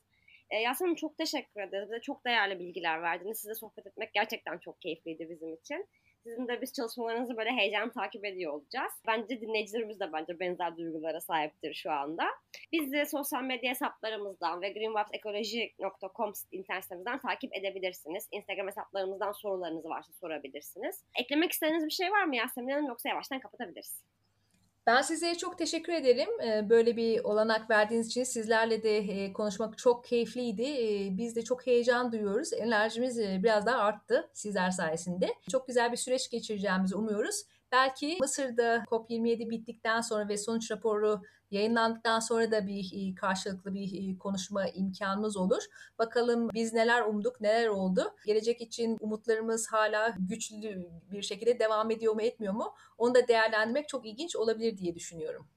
E, 0.49 0.57
Yasemin 0.57 0.95
çok 0.95 1.17
teşekkür 1.17 1.61
ederiz. 1.61 1.89
Bize 1.91 2.01
çok 2.01 2.25
değerli 2.25 2.59
bilgiler 2.59 3.01
verdiniz. 3.01 3.39
Size 3.39 3.55
sohbet 3.55 3.87
etmek 3.87 4.13
gerçekten 4.13 4.57
çok 4.57 4.81
keyifliydi 4.81 5.29
bizim 5.29 5.53
için. 5.53 5.87
Sizin 6.25 6.47
de 6.47 6.61
biz 6.61 6.73
çalışmalarınızı 6.73 7.37
böyle 7.37 7.51
heyecan 7.51 7.89
takip 7.89 8.25
ediyor 8.25 8.53
olacağız. 8.53 8.93
Bence 9.07 9.41
dinleyicilerimiz 9.41 9.99
de 9.99 10.13
bence 10.13 10.39
benzer 10.39 10.77
duygulara 10.77 11.21
sahiptir 11.21 11.73
şu 11.73 11.91
anda. 11.91 12.23
Biz 12.71 12.91
de 12.91 13.05
sosyal 13.05 13.43
medya 13.43 13.69
hesaplarımızdan 13.69 14.61
ve 14.61 14.69
greenwapsekoloji.com 14.69 16.33
internet 16.51 16.83
sitemizden 16.83 17.19
takip 17.19 17.55
edebilirsiniz. 17.55 18.27
Instagram 18.31 18.67
hesaplarımızdan 18.67 19.31
sorularınız 19.31 19.85
varsa 19.85 20.13
sorabilirsiniz. 20.13 21.03
Eklemek 21.19 21.51
istediğiniz 21.51 21.85
bir 21.85 21.91
şey 21.91 22.11
var 22.11 22.23
mı 22.23 22.35
Yasemin 22.35 22.73
Hanım 22.73 22.87
yoksa 22.87 23.09
yavaştan 23.09 23.39
kapatabiliriz. 23.39 24.03
Ben 24.87 25.01
sizlere 25.01 25.35
çok 25.35 25.57
teşekkür 25.57 25.93
ederim. 25.93 26.29
Böyle 26.69 26.97
bir 26.97 27.23
olanak 27.23 27.69
verdiğiniz 27.69 28.07
için 28.07 28.23
sizlerle 28.23 28.83
de 28.83 29.33
konuşmak 29.33 29.77
çok 29.77 30.05
keyifliydi. 30.05 30.67
Biz 31.17 31.35
de 31.35 31.43
çok 31.43 31.67
heyecan 31.67 32.11
duyuyoruz. 32.11 32.53
Enerjimiz 32.53 33.19
biraz 33.19 33.65
daha 33.65 33.77
arttı 33.77 34.29
sizler 34.33 34.71
sayesinde. 34.71 35.33
Çok 35.51 35.67
güzel 35.67 35.91
bir 35.91 35.97
süreç 35.97 36.29
geçireceğimizi 36.29 36.95
umuyoruz. 36.95 37.43
Belki 37.75 38.17
Mısır'da 38.19 38.83
COP27 38.91 39.49
bittikten 39.49 40.01
sonra 40.01 40.29
ve 40.29 40.37
sonuç 40.37 40.71
raporu 40.71 41.21
yayınlandıktan 41.51 42.19
sonra 42.19 42.51
da 42.51 42.67
bir 42.67 42.91
e, 42.93 43.15
karşılıklı 43.15 43.73
bir 43.73 44.13
e, 44.13 44.17
konuşma 44.17 44.67
imkanımız 44.67 45.37
olur. 45.37 45.63
Bakalım 45.99 46.49
biz 46.53 46.73
neler 46.73 47.01
umduk, 47.01 47.41
neler 47.41 47.67
oldu? 47.67 48.15
Gelecek 48.25 48.61
için 48.61 48.97
umutlarımız 48.99 49.67
hala 49.71 50.15
güçlü 50.19 50.89
bir 51.11 51.21
şekilde 51.21 51.59
devam 51.59 51.91
ediyor 51.91 52.13
mu, 52.13 52.21
etmiyor 52.21 52.53
mu? 52.53 52.73
Onu 52.97 53.15
da 53.15 53.27
değerlendirmek 53.27 53.87
çok 53.87 54.05
ilginç 54.05 54.35
olabilir 54.35 54.77
diye 54.77 54.95
düşünüyorum. 54.95 55.47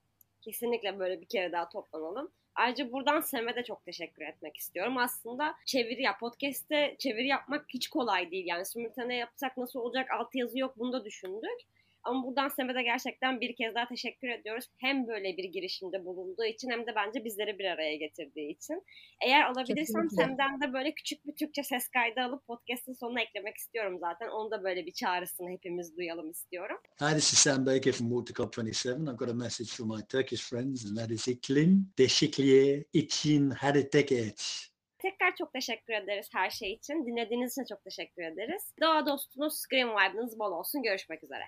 Kesinlikle 0.41 0.99
böyle 0.99 1.21
bir 1.21 1.27
kere 1.27 1.53
daha 1.53 1.69
toplanalım. 1.69 2.31
Ayrıca 2.55 2.93
buradan 2.93 3.21
Sem'e 3.21 3.57
de 3.57 3.65
çok 3.65 3.85
teşekkür 3.85 4.23
etmek 4.23 4.57
istiyorum. 4.57 4.99
Aslında 4.99 5.55
çeviri 5.67 6.03
ya 6.03 6.19
podcast'te 6.21 6.97
çeviri 6.99 7.27
yapmak 7.27 7.65
hiç 7.69 7.89
kolay 7.89 8.31
değil. 8.31 8.47
Yani 8.47 8.65
simultane 8.65 9.17
yapsak 9.17 9.57
nasıl 9.57 9.81
olacak 9.81 10.11
altyazı 10.11 10.59
yok 10.59 10.75
bunu 10.79 10.93
da 10.93 11.05
düşündük. 11.05 11.61
Ama 12.05 12.27
buradan 12.27 12.49
Sem'e 12.49 12.75
de 12.75 12.83
gerçekten 12.83 13.41
bir 13.41 13.57
kez 13.57 13.75
daha 13.75 13.89
teşekkür 13.89 14.29
ediyoruz. 14.29 14.65
Hem 14.79 15.07
böyle 15.09 15.37
bir 15.37 15.45
girişimde 15.45 16.05
bulunduğu 16.05 16.45
için 16.45 16.71
hem 16.71 16.87
de 16.87 16.95
bence 16.97 17.25
bizleri 17.25 17.59
bir 17.59 17.65
araya 17.65 17.97
getirdiği 17.97 18.51
için. 18.51 18.83
Eğer 19.25 19.43
alabilirsem 19.43 20.11
Sem'den 20.11 20.61
de 20.61 20.73
böyle 20.73 20.95
küçük 20.95 21.27
bir 21.27 21.37
Türkçe 21.37 21.63
ses 21.63 21.89
kaydı 21.89 22.21
alıp 22.21 22.47
podcast'ın 22.47 22.93
sonuna 22.93 23.21
eklemek 23.21 23.57
istiyorum 23.57 23.99
zaten. 24.01 24.29
Onu 24.29 24.51
da 24.51 24.65
böyle 24.65 24.87
bir 24.87 24.93
çağrısını 24.93 25.51
hepimiz 25.51 25.97
duyalım 25.97 26.31
istiyorum. 26.31 26.77
Hi, 27.01 27.15
this 27.15 27.33
is 27.33 27.39
Sam 27.39 27.67
Baker 27.67 27.93
from 27.93 28.09
Water 28.09 28.45
COP27. 28.45 29.11
I've 29.11 29.17
got 29.17 29.29
a 29.31 29.35
message 29.35 29.71
for 29.71 29.85
my 29.85 30.03
Turkish 30.09 30.51
friends 30.51 30.87
and 30.87 30.97
that 30.97 31.11
is 31.11 31.29
iklim 31.29 31.93
değişikliği 31.99 32.85
için 32.93 33.51
hareket 33.51 34.13
et. 34.13 34.69
Tekrar 34.99 35.37
çok 35.37 35.53
teşekkür 35.53 35.93
ederiz 35.93 36.29
her 36.33 36.51
şey 36.51 36.73
için. 36.73 37.07
Dinlediğiniz 37.07 37.53
için 37.53 37.65
çok 37.65 37.85
teşekkür 37.85 38.23
ederiz. 38.23 38.63
Doğa 38.81 39.07
dostunuz 39.07 39.55
Scream 39.59 39.91
Vibe'ınız 39.91 40.39
bol 40.39 40.53
olsun. 40.53 40.83
Görüşmek 40.83 41.25
üzere. 41.25 41.43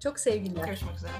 Çok 0.00 0.20
sevgiler. 0.20 0.64
Görüşmek 0.64 0.96
üzere. 0.96 1.12